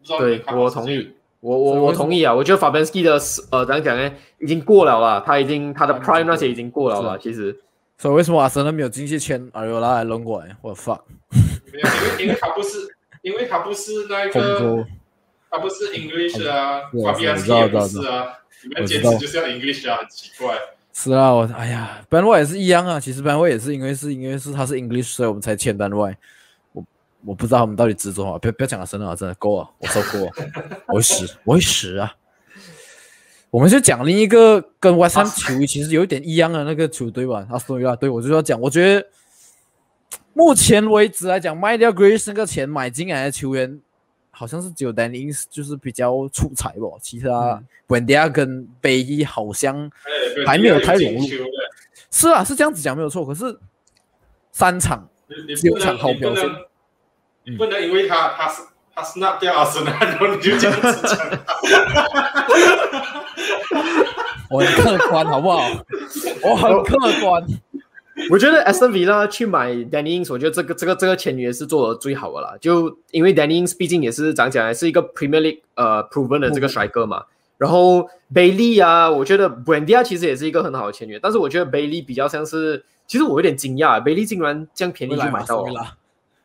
[0.00, 2.32] 不知道你们对我同意，我我我同意啊！
[2.34, 3.18] 我觉得法斯基的
[3.50, 4.10] 呃，怎样讲呢？
[4.38, 7.18] 已经过了啦，他已经他的嗯 prime 那些已经过了了。
[7.18, 7.54] 其实
[7.98, 10.56] 所以为什么阿森纳没有进去签阿尤拉来轮过来？
[10.62, 11.00] 我 fuck，
[11.72, 12.78] 没有因为因为他不是，
[13.22, 14.86] 因为他不是那个，
[15.50, 18.26] 他不是 English 啊是，法比安斯基也不我知道是啊。
[18.64, 20.56] 你们坚持就是要 English 啊，很奇怪。
[20.92, 22.98] 是啊，我哎呀，班外也是一样啊。
[22.98, 26.16] 其实班外也是因为是因为是他是 English，所以我们才签班外。
[26.72, 26.84] 我
[27.24, 30.32] 我不知道他们到底执着啊，不要不要讲了，真的啊真的够了，我受够了，
[30.88, 32.12] 我会死，我会死啊！
[33.50, 37.94] 我们就讲另一个跟 West Ham 球衣其实有一点一样的那个球队吧，阿斯顿维拉。
[37.96, 39.06] 对我就要讲，我觉得
[40.38, 43.80] 目前为止来讲，卖掉 Grace 那个钱买进来的球员，
[44.30, 51.26] 好像是只有 Danny Ings 就是比较出彩吧，其他 Wendia 跟贝伊好像哎还没有太融入
[52.12, 53.26] 是啊，是这样子讲没有错。
[53.26, 53.58] 可是
[54.52, 56.44] 三场只有你你不能场好表现
[57.42, 58.62] 你不能不能因为他他是
[58.94, 61.18] 他 snap 掉阿森纳，然后你就这样子讲。
[64.50, 65.68] 我很客观，好不好？
[66.42, 67.44] 我很客观。
[68.30, 72.54] 我觉得 Aston Villa 去买 Danny Ings，我觉得这个这个这个签约是做的最好的啦。
[72.60, 77.24] 就因为 Danny Ings 毕竟也是讲起来是一个 Premier League 呃 proven 的这个帅哥嘛。
[77.56, 85.96] 然后 Bailey 啊，我觉得 Brandia 其实也是一个很好的签约，但是我觉得 Bailey 比较像是，其实我有点惊讶，Bailey 竟然这样便宜就买到了了，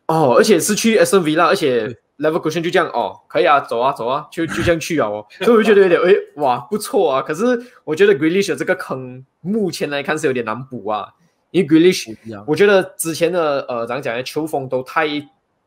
[0.08, 7.22] 哦，而且是去 Aston Villa，而且 Leverkusen 就这样哦，可以啊，走啊走啊，就就这样去啊哦，所以我就觉得有点诶哇不错啊。
[7.22, 11.14] 可是我觉得 Grealish 的这个坑目前来看是有点难补啊，
[11.54, 12.14] 因为 Grealish。
[12.47, 14.24] 我觉得之前的呃，怎样讲呢？
[14.24, 15.08] 球风都太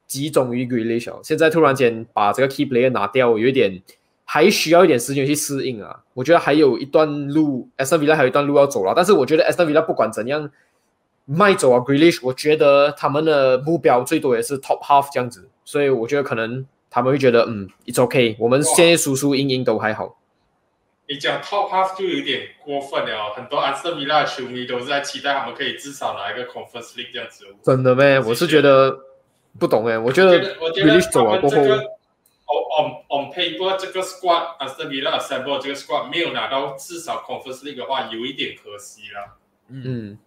[0.08, 3.80] 集中于 Grealish，了现在突然间把这个 key player 拿掉，有一点
[4.24, 6.02] 还需要一点时间去适应啊。
[6.12, 8.92] 我觉得还有一段路 s n Villa 还有一段路要走了。
[8.96, 10.50] 但是我觉得 s n Villa 不管怎样
[11.24, 20.16] 卖走啊 Grealish，我觉得他们的目标最多也是 top half 这样子，所以我觉得可能他们会觉得嗯，it's okay，我们现在输输赢赢都还好。
[21.08, 27.46] 你讲 top half 就有点过分了，很多安斯顿维拉的球迷都是在期待他们可以至少拿一个 Conference League 这样子。
[27.62, 28.18] 真的咩？
[28.20, 28.98] 我是觉得
[29.58, 31.82] 不懂哎，我觉得我觉得走了过后们这，个
[32.46, 39.36] on on on paper 这个 squad 安斯顿维拉 assemble 这个 squad 没有拿到至少 Conference League 的话，有一点可惜啦。
[39.68, 40.18] 嗯，嗯，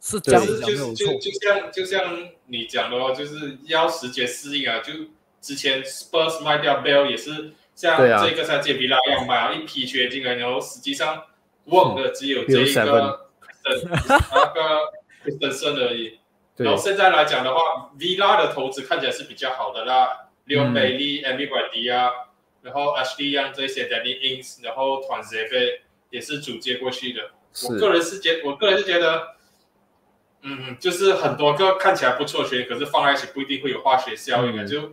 [0.00, 1.18] 是这样就子讲没有错是就就。
[1.18, 4.78] 就像就像你讲的哦，就是要时间适应啊。
[4.80, 4.92] 就
[5.40, 7.52] 之前 Spurs 卖掉 Bell 也是
[7.82, 11.24] 像这个赛季比拉一样买了一批球员进来，然后实际上
[11.66, 13.28] work 的只有这一个
[13.64, 14.92] 那个
[15.24, 16.20] Christensen 而已。
[16.58, 22.08] 然后现在来讲的话，Villa 的投资看起来是比较好的啦，Leo 嗯 Bailey、Amy 管迪啊，
[22.60, 25.80] 然后 Ashley Young 这些 Danny Ings，然后团结费
[26.10, 27.30] 也是主接过去的。
[27.68, 29.28] 我个人是觉，我个人是觉得，
[30.42, 34.62] 嗯，就是很多个看起来不错的球员，可是放在一起不一定会有化学效应啊。
[34.62, 34.92] 嗯就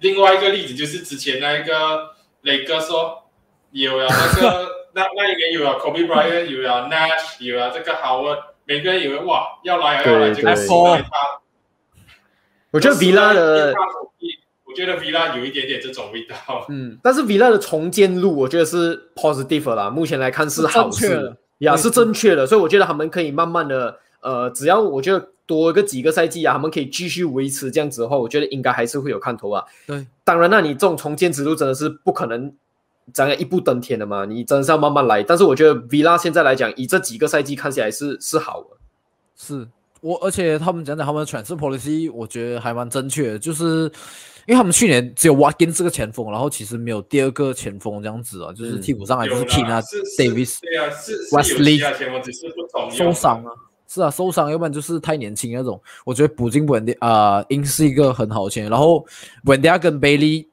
[0.00, 2.10] 另外一个例子就是之前那一个
[2.42, 3.30] 磊哥说
[3.70, 11.10] 有啊那个 那那一年有啊 Kobe Bryant，有啊 Nash，有啊这个 Howard，每个人以为哇要来啊要来，对结果对输了他。
[12.72, 13.74] 我觉得 Villa 的。
[14.64, 16.64] 我觉得 Villa 有一点点这种味道。
[16.68, 19.90] 嗯，但是 Villa 的重建路，我觉得是 positive 的啦。
[19.90, 22.46] 目前来看是好事是正确的，呀，对是正确的。
[22.46, 29.64] 所以我觉得他们可以慢慢的，呃，只要我觉得多个几个赛季啊，他们可以继续维持这样子的话，我觉得应该还是会有看头啊。
[29.86, 32.52] 对，当然，那你这种重建之路真的是不可能
[33.12, 35.22] 这样一步登天的嘛，你真的是要慢慢来。
[35.22, 38.68] 但是我觉得 Villa 现在来讲，以这几个赛季看起来是是好的。
[39.36, 39.66] 是
[40.00, 43.90] 我，而且他们讲讲他们的 transfer policy，我觉得还蛮正确的，就是
[44.46, 49.80] 因为他们去年只有 Watkins 这个前锋，然后其实没有第二个前锋这样子啊，就是嗯替补上来就是有 King 啊
[50.16, 53.52] Davis 对啊，是是 Wesley 有其他前锋，只是不同受伤啊，
[53.92, 55.80] 是啊，受伤，要不然就是太年轻那种。
[56.04, 58.70] 我觉得补进本地啊，应是一个很好的签。
[58.70, 59.04] 然后
[59.44, 60.48] 本迪亚跟贝利，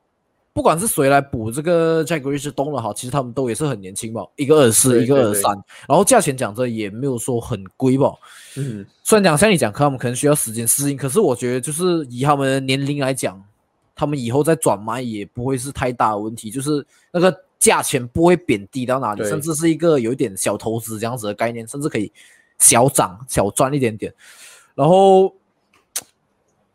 [0.53, 5.51] 不管是谁来补这个 Jack Grealish 动了好，其实他们都也是很年轻吧，一个二四，一个二三，
[5.87, 8.11] 然后价钱讲着也没有说很贵吧。
[8.55, 13.39] 嗯，虽然讲像你讲，可他们可能需要时间适应，可是我觉得就是以他们的年龄来讲，
[13.95, 22.11] 他们以后再转卖也不会是太大的问题，就是那个价钱不会贬低到哪里，甚至是一个有一点小投资这样子的概念，甚至可以
[22.59, 24.13] 小涨小赚一点点。
[24.75, 25.35] 然后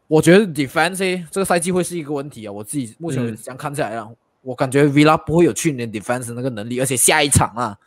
[0.07, 4.09] 我觉得 defense 这个赛季会是一个问题啊，我自己目前这样看起来啊，
[4.43, 7.79] 我感觉 Villa 不会有去年 defense 那个能力，而且下一场啊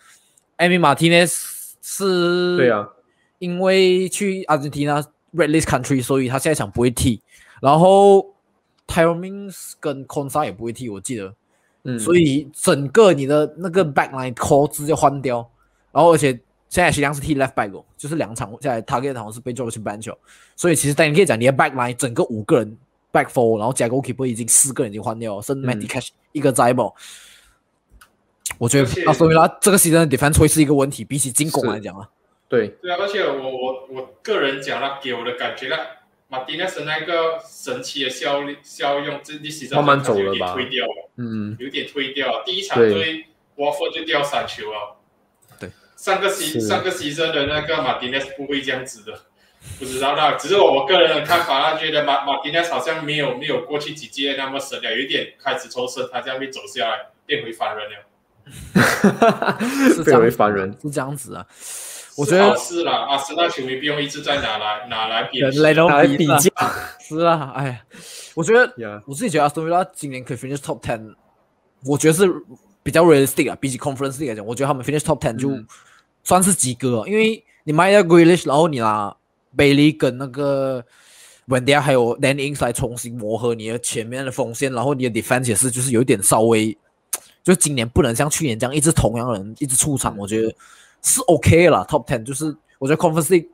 [0.58, 1.34] a m y Martinez
[1.82, 2.88] 是对啊，
[3.39, 7.22] 因为去阿根廷 red list country，所以他下一场不会踢。
[7.62, 8.34] 然后
[8.88, 11.36] t y r o Mings 跟 Consa 也不会踢，我记得。
[11.84, 15.48] 嗯，所以整个你的那个 backline core 直接换掉。
[15.91, 16.39] 然后而且
[16.76, 20.18] 现在实际上是踢 left back 哦，就是两场下来 target 好像是被 j o 去 bench 哦。
[20.58, 22.78] 所以其实但你可以讲你的 backline 整个五个人
[23.14, 26.94] back four，然后加 goalkeeper 已经四个人已经换掉了，剩 Matty Cash 一个在不？
[28.58, 32.10] 我觉得阿索维拉这个 season 的 defense 会是一个问题，比起进攻来讲啊。
[32.50, 35.78] 对，对啊，而且我我我个人讲了，给我的感觉呢，
[36.28, 42.44] 马丁内斯那个神奇的效力效用，这第十慢慢走了有点吧推掉了，嗯，有点推掉了。
[42.46, 44.95] 第一场对对沃夫就掉三球了。
[45.96, 49.20] 对，上个西上个西生的那个马丁内斯不会这样子的，
[49.80, 58.06] 不知道那，只是我我个人的看法，他觉得马马丁内斯好像没有没有过去几届那么神了，有一点开始抽身，他这样会走下来，变回凡人了。
[59.96, 60.72] 是这样子变回凡人。
[60.82, 61.46] 是这样子啊。
[62.18, 66.38] 我觉得好事啦，阿森纳球迷不用一直在拿来拿来比人类都拿来比较
[67.02, 67.82] 是啊，哎呀，
[68.36, 71.14] 我觉得 Yeah 我自己觉得 Aston Villa 今年可以 finish top ten，
[71.86, 72.26] 我觉得是
[72.86, 75.66] 比较 realistic 啊，比起 Conference League 来讲，我觉得他们 finish top ten 就嗯
[76.24, 79.16] 算是及格了，因为你卖掉 Grealish，然后你拿
[79.58, 80.86] Bailey 跟那个
[81.48, 86.78] Wendy 还有 Dan Ings 来重新磨合你的前面的锋线，然后你的 defense 也是就是有一点稍微，
[87.44, 90.56] 就今年不能像去年这样一直同样的人一直出场，我觉得
[91.02, 93.48] 是 OK 了 top ten，就是我觉得 Conference League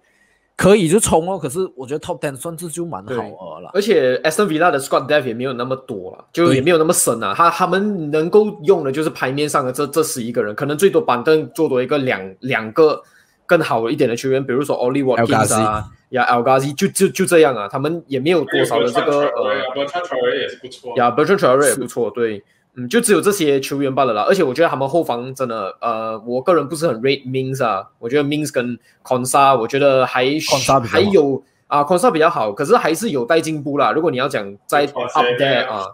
[0.61, 3.71] 可以就冲哦，可是我觉得 top ten 算是就蛮好了。
[3.73, 7.33] 而且 Aston Villa 的 squad depth 也没有那么多了，就也没有那么深啊。
[7.35, 13.01] 他他们能够用的就是牌面上的这这十一个人，可能最多板凳做多一个两两个
[13.47, 17.67] 更好一点的球员，比如说 Oli Watkins 啊，呀 Al Ghazi 就就就这样啊。
[17.67, 20.95] 他们也没有多少的这个呃，不穿 t r a 也是不错。
[20.97, 22.43] 呀 Bertrand Traore 也不错，对，
[22.75, 24.21] 嗯，就只有这些球员罢了啦。
[24.23, 33.91] 而且我觉得他们后防真的，呃，我个人不是很 rate Mings 啊，我觉得 Mings 跟 Consa 我觉得还 Consa 比较好还有啊 Consa 比较好，可是还是有待进步啦。
[33.91, 35.85] 如果你要讲在 up there 啊，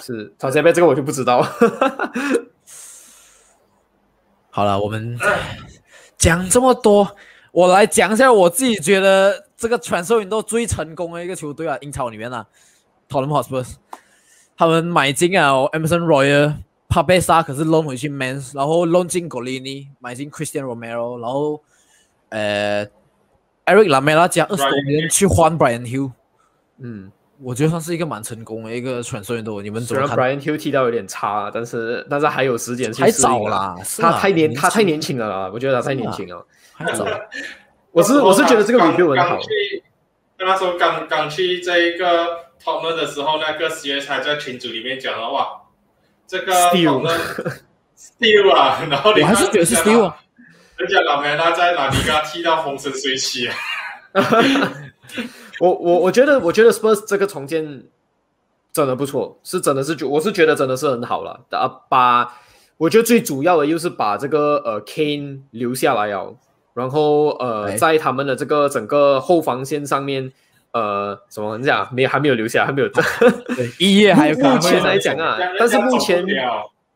[0.00, 1.46] 是 t r a n s e b 这个我就不知道。
[4.50, 5.18] 好了，我们
[6.16, 7.16] 讲这么多，
[7.52, 12.46] 我来讲一下我自己觉得这个传授运动最成功的一个球队啊，英超里面啊
[13.08, 13.66] ，Tottenham Hotspur，
[14.56, 16.54] 他们买进啊 Emerson Royal、
[16.88, 21.60] 帕贝萨，可是 loan 回去 Mans，然后 loan 进 Golini，买进 Christian Romero，然后
[22.28, 22.86] 呃
[23.66, 26.12] Eric Lamela 加二十多 Brian 年去换 Brian Hill，
[26.78, 36.46] 嗯，我觉得算是一个蛮成功的一个传授运动，你们怎虽然么看？Brian Hill 踢到有点差，但是但是还有时间去还适应早啦，他太年他太年轻了啦，我觉得他太年轻了。
[36.72, 37.06] 还早。
[37.92, 39.38] 我是我是觉得这个刚 review 很好
[40.36, 42.26] 那时候刚刚去这一个
[42.64, 45.46] Tottenham 的时候，那个 CS 还在群组里面讲了哇，
[46.26, 47.60] 这个 Steal Tottenham
[47.96, 50.16] Steal 啊， 然后你我还是觉得是 Steal 啊，
[50.78, 53.54] 人家老梅拉在哪里给他踢到风生水起啊，
[55.60, 57.84] 我我我觉得我觉得 Spurs 这个重建
[58.72, 61.44] 真的不错，是真的是觉我是觉得真的是很好了。
[61.50, 62.32] 啊，把
[62.76, 66.36] 我觉得最主要的又是把这个呃 Kane 留下来哦，
[66.74, 67.76] 然后呃哎。
[67.76, 70.32] 在他们的这个整个后防线上面
[70.74, 76.26] 呃什么你讲没有还没有留下还没有对，一月还有目前来讲啊，但是目前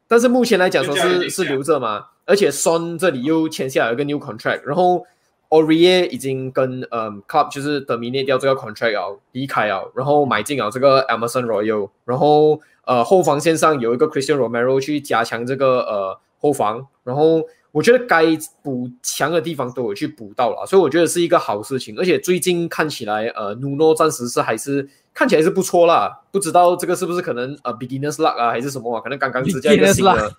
[0.07, 5.07] 但是目前来讲说是是留着嘛，而且 Son 这里又签下了一个 new contract，然后
[5.51, 18.25] Aurier 已经跟嗯 club 就是 terminate 掉这个 contract 了，离开了，然后买进了这个 Emerson Royal，然后呃后防线上有一个 Christian Romero 去加强这个呃后防，然后我觉得该
[18.63, 30.33] 补强的地方都有去补到了，所以我觉得是一个好事情，而且最近看起来呃 Nuno 暂时是还是看起来是不错啦，不知道这个是不是可能呃 beginners luck 啊还是什么啊，可能刚刚只加一个新的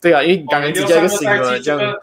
[0.00, 1.56] 对啊，因为刚刚只加一个新的这样。
[1.56, 2.00] 季这个，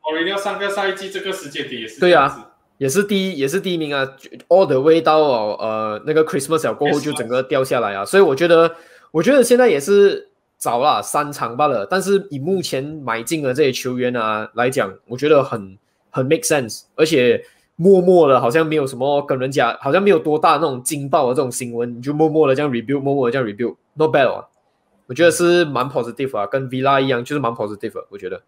[0.00, 2.48] 奥利奥上个赛季这个时间点也是对啊
[2.78, 4.08] 也是第一，也是第一名啊
[4.48, 8.74] ，all the way 到哦呃那个 Christmas 小过后就整个掉下来啊，所以我觉得，
[9.10, 10.29] 我觉得现在也是
[10.60, 15.78] 早了，三场罢了，但是以目前买进的这些球员啊来讲，我觉得很
[16.10, 17.42] 很 make sense，而且
[17.76, 24.46] 默默的好像没有什么跟人家好像没有多大那种惊爆的这种新闻，你就默默的这样 rebuild，默默的这样 rebuild，not bad 啊，
[25.06, 28.42] 我觉得是蛮 positive 啊，跟 Villa 一样，就是蛮 positive，的我觉得。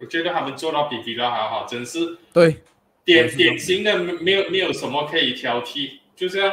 [0.00, 2.56] 我觉得他们做到比 v i l a 还好，真是对，
[3.04, 6.50] 典典型的没没有没有什么可以挑剔，就像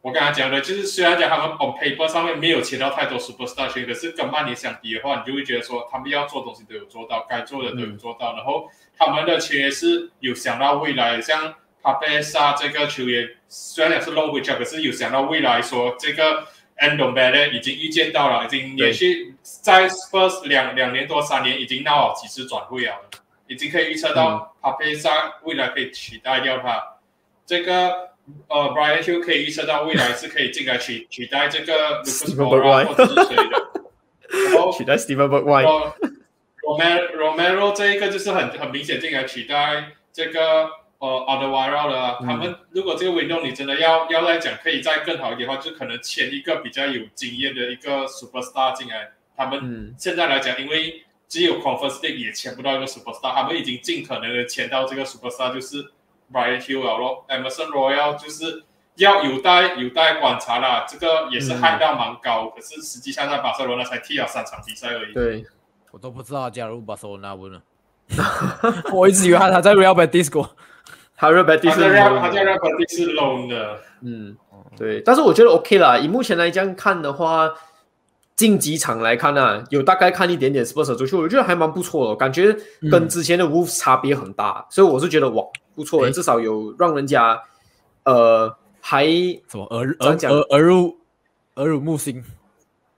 [0.00, 16.44] 我刚才讲的，就是虽然讲他们 on paper 上面没有签到太多 superstar 球员，可是跟曼联相比的话，你就会觉得说他们要做东西都有做到，该做的都有做到，然后他们的球员是有想到未来，像帕贝萨这个球员，虽然讲是 low wage，可是有想到未来说这个
[16.76, 22.94] a n d o b e l e 已经预见到了，已经连续在 Spurs 两两年多三年已经闹好几次转会了，
[23.48, 26.80] 已经可以预测到帕佩萨未来可以取代掉他。
[27.44, 28.10] 这个
[28.48, 40.68] 呃，Brian Hill 可以预测到未来是可以进来取 取代这个 Lucas Moura 或， 取代 Stephen，Romero，Romero，这一个就是很很明显进来取代这个
[40.98, 42.18] 呃 a d e v a r o 的。
[42.20, 49.10] 他们如果这个 window 你真的要要来讲可以再更好一点的话，就可能签一个比较有经验的一个 superstar 进来。
[49.36, 55.92] 他们现在来讲，因为只有 Conference 也签不到一个 superstar，他们已经尽可能的签到这个 superstar，就是。
[56.32, 58.64] Brian Hill 了咯，Emerson Royal 就是
[58.96, 60.84] 要有待有待观察啦。
[60.88, 65.12] 这个也是嗯嗨到蛮高，可是实际上在巴塞罗那才踢了三场比赛而已。
[65.12, 65.44] 对。
[65.90, 67.62] 我都不知道他加入巴塞罗那问了，
[68.92, 70.50] 我一直以为他他在 Real Betis 过。
[71.16, 74.36] 他 r e b e t 他是 Real 他在 Real Betis 是 loan 的，嗯，
[74.76, 75.96] 对，但是我觉得 OK 啦。
[75.96, 77.50] 以目前来这样看的话，
[78.36, 82.54] 近几场来看呢、有大概看一点点 Spurs 的足球，我觉得还蛮不错的，感觉
[82.90, 85.42] 跟之前的 Wolves 差别很大，所以我是觉得哇
[85.78, 87.40] 不错至少有让人家
[88.02, 90.96] 呃还什么耳怎么耳耳耳濡
[91.54, 92.24] 耳濡目新，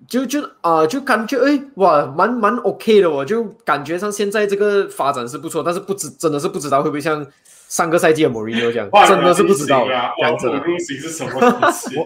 [0.09, 7.27] 就就啊、就感觉哎哇蛮蛮 OK 的，我就感觉上现在这个发展是不错，但是不知真的是不知道会不会像
[7.69, 11.97] 上个赛季的 Mourinho 这样， 哇真的是不知道啊，这样子的入型是什么东西？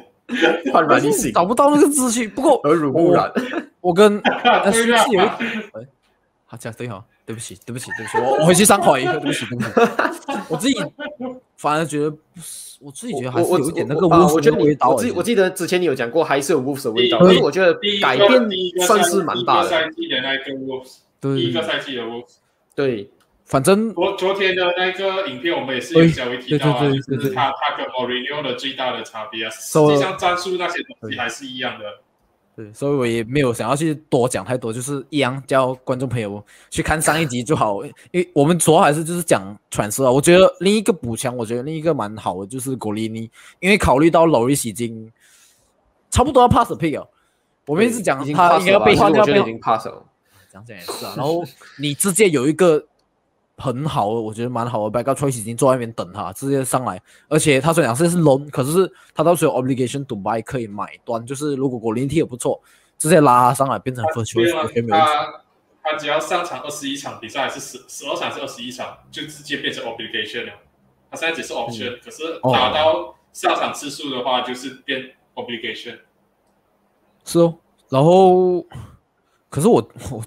[0.72, 2.28] 焕然一新，找不到那个资讯。
[2.30, 3.30] 不过耳濡目染。
[3.80, 5.28] 我跟呃 是有一哎
[6.46, 9.70] 好这样对哈，对不起对不起对不起，我我回去上考一个，对不起对不起，
[10.50, 10.74] 我自己
[11.56, 14.90] 反而觉得不是，我自己觉得还是我有一点那个我啊 Wolves 我觉得你的味道。
[14.90, 18.30] 我记我记得之前你有讲过，还是有 Wolves 的味道，但是我觉得第一改变
[18.86, 19.68] 算是蛮大的。
[19.68, 22.34] 第一个赛季的那个 Wolves，第一对个，赛季的 Wolves。
[22.74, 23.10] 对，
[23.46, 31.84] 反正昨昨天的那个影片，我们也是有稍微提到啊，对对对对对就是他他跟 Mourinho 的最大的差别啊，实际上战术那些东西还是一样的。
[32.56, 36.40] 对，所以我也没有想要去多讲太多，就是一样叫观众朋友
[36.70, 40.12] 去看上一集就好，因为我们主要还是就是讲传说啊。
[40.12, 43.28] 我觉得另一个补强，我觉得另一个蛮好的就是果利尼，
[43.58, 45.10] 因为考虑到 Loris 已经
[46.10, 47.08] 差不多要 pass pick 了，
[47.66, 50.04] 我们一直讲他应该要被换掉，我觉得已经 pass 了。
[50.52, 51.14] 讲也是啊。
[51.16, 51.44] 然后
[51.80, 52.86] 你直接有一个
[53.56, 57.00] 很好的，我觉得蛮好的 backup choice 已经坐在那边等他，直接上来。
[57.28, 62.60] 而且他虽然是是 loan，可是他到时候有 obligation to buy 可以买断，就是如果果林踢也不错，
[62.98, 65.06] 直接拉他上来变成 first choice，啊我觉得没问题。
[65.06, 65.44] 他
[65.90, 70.52] 他只要上场二十一场比赛，还是十十二场还是二十一场，就直接变成 obligation 了。
[71.10, 75.98] 他现在只是 option，、可是哦打到下场次数的话，就是变 obligation。
[77.24, 77.54] 是哦，
[77.88, 78.64] 然后
[79.48, 79.76] 可是我
[80.10, 80.24] 我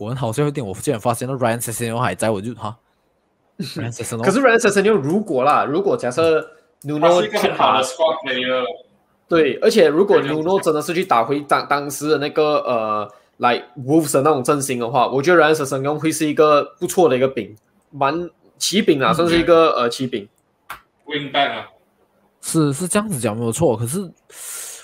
[0.00, 2.74] 我很好笑一点，我竟然发现了 Ryan s e s n o 还在，我就哈
[3.58, 6.40] ，Ryan s e s n o 可是 r a n s e s 如果啦，如果假设
[6.80, 8.64] 他 Nuno 是一个去打很好的 squad player，
[9.28, 17.54] 对，而且如果 Nuno 真的是去打回当当时的那个呃，来 Wolves 的那种阵型的话，我觉得 Ryan s e s 会是一个不错的一个饼，
[17.90, 20.26] 蛮骑饼啊，算是一个呃骑饼。
[21.04, 21.68] wing back 啊，
[22.40, 24.10] 是是这样子讲没有错，可是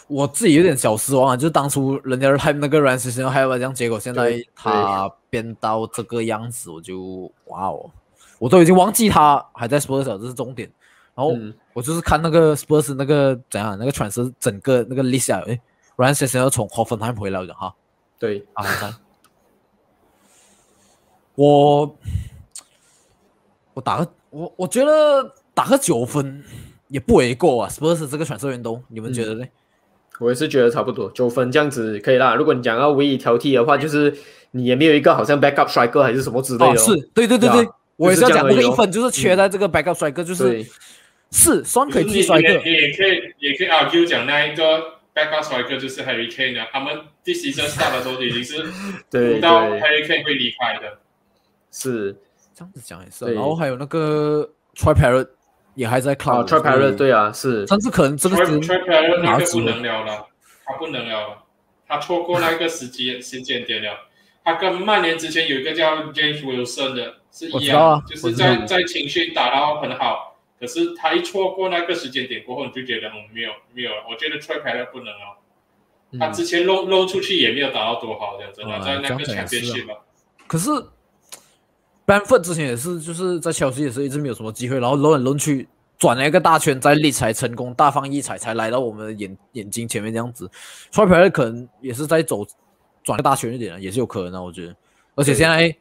[0.09, 7.91] 我自己有点小失望啊，就是当初人家还那个 Ryan s e s n o 还有这样，结果现在他变到这个样子，我就哇哦，
[8.39, 10.71] 我都已经忘记他还在 Spurs 了，这是重点。
[11.15, 15.61] 然后嗯我就是看那个 Spurs 那个怎样那个传是整个那个 list 啊，诶
[15.97, 17.75] Ryan s e s n o 从 Hoffenheim 回来的哈。
[18.19, 18.65] 对，啊。
[21.35, 21.97] 我
[23.75, 26.43] 我打个我我觉得打个九分
[26.89, 27.69] 也不为过啊。
[27.69, 29.45] Spurs 这个传射运动，你们觉得呢？
[30.19, 32.35] 我也是觉得差不多九分这样子可以啦。
[32.35, 34.15] 如果你讲要唯一挑剔的话，就是
[34.53, 36.77] 你也没有一个好像 backup striker 还是什么之类的、啊，哦。
[36.77, 40.67] 是对对对对我也是要讲那个一分，就是缺在这个 backup striker，就是对。
[41.33, 44.79] 是双可以你踢帅哥你，也可以也可以 argue 讲那一个
[45.15, 46.95] backup striker 就是 Harry Kane 啊，他们
[47.25, 48.65] 第 season start 的时候已经是
[49.11, 50.99] 对估到 Harry Kane 会离开的。
[51.73, 52.17] 是。
[52.55, 53.31] 这样子讲也是啊。
[53.33, 55.27] 然后还有那个 Troy Parrot
[55.77, 58.97] 也还在啊 club，，Trap 所以 Parrot 对啊，是甚至可能这个 t r 是 a p p e
[59.27, 60.27] r 个不能聊了，
[60.65, 61.43] 他不能聊了，
[61.87, 63.91] 他错过那个时间时间点了。
[64.43, 74.05] 他跟曼联之前有一个叫 James Wilson 的，是一样，就是在在情绪打到很好，可是他一错过那个时间点过后，你就觉得嗯没有没有了。
[74.09, 75.37] 我觉得 t r a p p e r 不能哦，
[76.13, 79.99] 嗯他之前漏漏出去也没有打到多好，这样真的啊在那个这样讲也是啊 championship 啊。
[80.47, 80.71] 可是
[82.07, 85.67] Bamford 之前也是，就是在切尔西也是一直没有什么机会，然后轮来轮去
[85.99, 90.49] 转了一个大圈，在利才成功大放异彩，才来到我们的眼眼睛前面这样子。
[90.93, 92.47] t r a e 可能也是在走
[93.03, 94.77] 转个大圈一点了，也是有可能的，我觉得。
[95.17, 95.77] 而且现在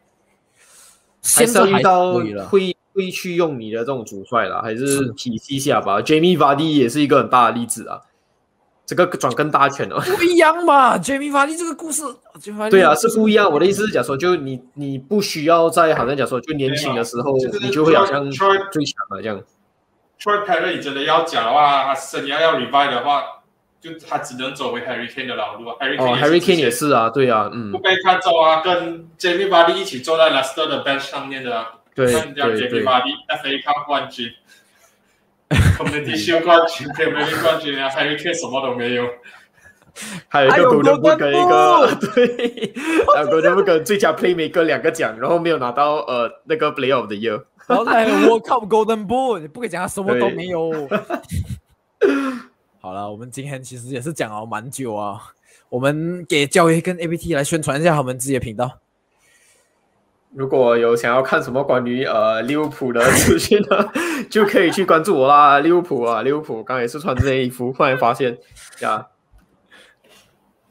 [1.21, 6.01] 现在还要遇到可以了，会会去用你的这种主帅啦，还是是体系下吧。
[6.01, 8.01] Jamie Vardy 也是一个很大的例子啊，
[8.85, 9.99] 这个转更大圈了。
[9.99, 12.03] 不一样嘛？Jamie Vardy 这个故事
[12.69, 13.51] 对啊，是不一样。
[13.51, 19.41] 我的意思是讲说，就你你不需要在好像讲说，就年轻的时候，你就会好像 Troy- 最强了这样。
[20.19, 23.23] Troy 你真的要讲的话，他生涯要 revive 的话，
[23.81, 25.75] 就他只能走回 Harry Kane 的老路啊。
[25.79, 33.63] Harry 哦 Kane，Harry 之 Kane 也是啊，对啊，嗯不，被看走啊，跟 Jamie Vardy 一起坐在 Leicester 的 bench 上面的啊，对看人家对 Jamie 对，Vardy FA
[33.63, 34.31] Cup 冠军
[35.77, 39.05] 他们的需要冠军，他们的冠军啊，还有却什么都没有。
[40.27, 42.73] 还有一个独立不跟一个对，
[43.15, 47.41] 还有独立不跟最佳 playmaker 两个奖，然后没有拿到呃那个 play of the year。
[47.67, 50.71] 然后还有 World Cup Golden Boot，不可以讲他什么都没有。
[52.81, 55.19] 好了，我们今天其实也是讲了蛮久啊。
[55.69, 58.69] 我们给教育跟 APT 来宣传一下他们自己的频道。
[60.35, 63.89] 如果有想要看什么关于呃利物浦的资讯呢，
[64.29, 65.59] 就可以去关注我啦。
[65.59, 68.37] 利物浦啊，利物浦刚才也是穿这件衣服，突然发现
[68.81, 69.07] 呀，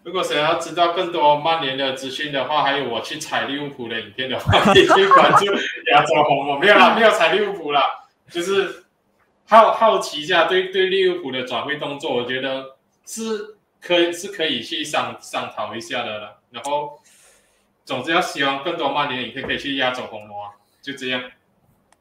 [0.03, 5.47] 如果想要知道更多曼联的资讯的话，还有我去踩利物浦的影片的话，可以去关注
[5.93, 6.59] 亚洲红魔。
[6.59, 7.83] 没有啦， 没有踩利物浦啦，
[8.31, 8.85] 就是
[9.49, 12.77] 好好奇一下对对利物浦的转会动作，我觉得
[13.07, 16.41] 是可以是可以去商商讨一下的了。
[16.51, 17.01] 然后，
[17.85, 20.51] 总之要希望更多曼联的影片可以去亚洲红魔啊，
[20.83, 21.23] 就这样。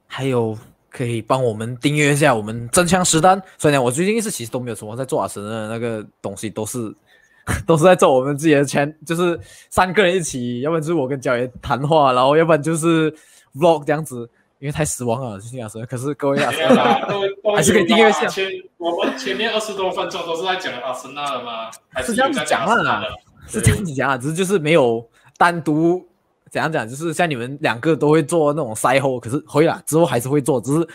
[0.08, 0.58] 还有
[0.90, 3.42] 可以帮我们订阅一下我们真枪实弹。
[3.58, 6.94] 虽然我最近一直其实都没有什么在做阿神的那个东西，都是
[7.68, 9.40] 都是在做我们自己的圈，就是
[9.70, 13.12] 三个人一起，要不然就是我跟焦爷谈话，然后要不然就是
[13.56, 14.30] vlog 这样子。
[14.60, 15.86] 因为太失望了，听阿神。
[15.88, 16.66] 可是各位阿神
[17.54, 18.26] 还是可以订阅一下。
[18.28, 21.70] 前我们前面二十多分钟都是在讲阿森纳的吗？
[22.02, 23.04] 是这样子讲啊，
[23.46, 25.06] 是这样子讲啊，只是就是没有
[25.38, 26.06] 单独。
[26.52, 26.88] 怎样讲？
[26.88, 30.62] 就是像你们两个都会做那种赛后，可是回来之后还是会做。
[30.62, 30.88] 只是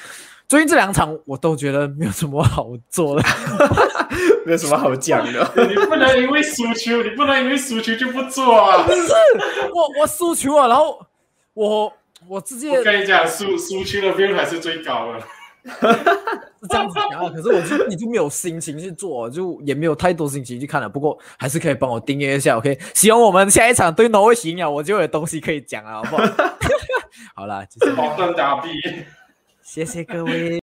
[0.47, 3.29] 最近这两场，我都觉得没有什么好做的，
[4.47, 5.53] 没有什么好讲的。
[5.69, 8.85] 你不能因为输球，你不能因为输球就不做啊！
[8.87, 9.13] 不是
[9.75, 11.05] 我，我输球啊，然后
[11.55, 11.93] 我
[12.29, 15.19] 我直接我跟你讲，输输球的分还是最高的。
[16.61, 20.89] 是这样子讲 啊，可是我就你就没有心情去做，就也没有太多心情去看了。
[20.89, 22.79] 不过还是可以帮我订阅一下，OK？
[22.95, 26.25] 希望我们下一场对挪威赢啊，我就有东西可以讲了，好不好？
[27.35, 27.65] 好了，
[27.97, 28.71] 保证打比，
[29.63, 30.57] 谢谢各位。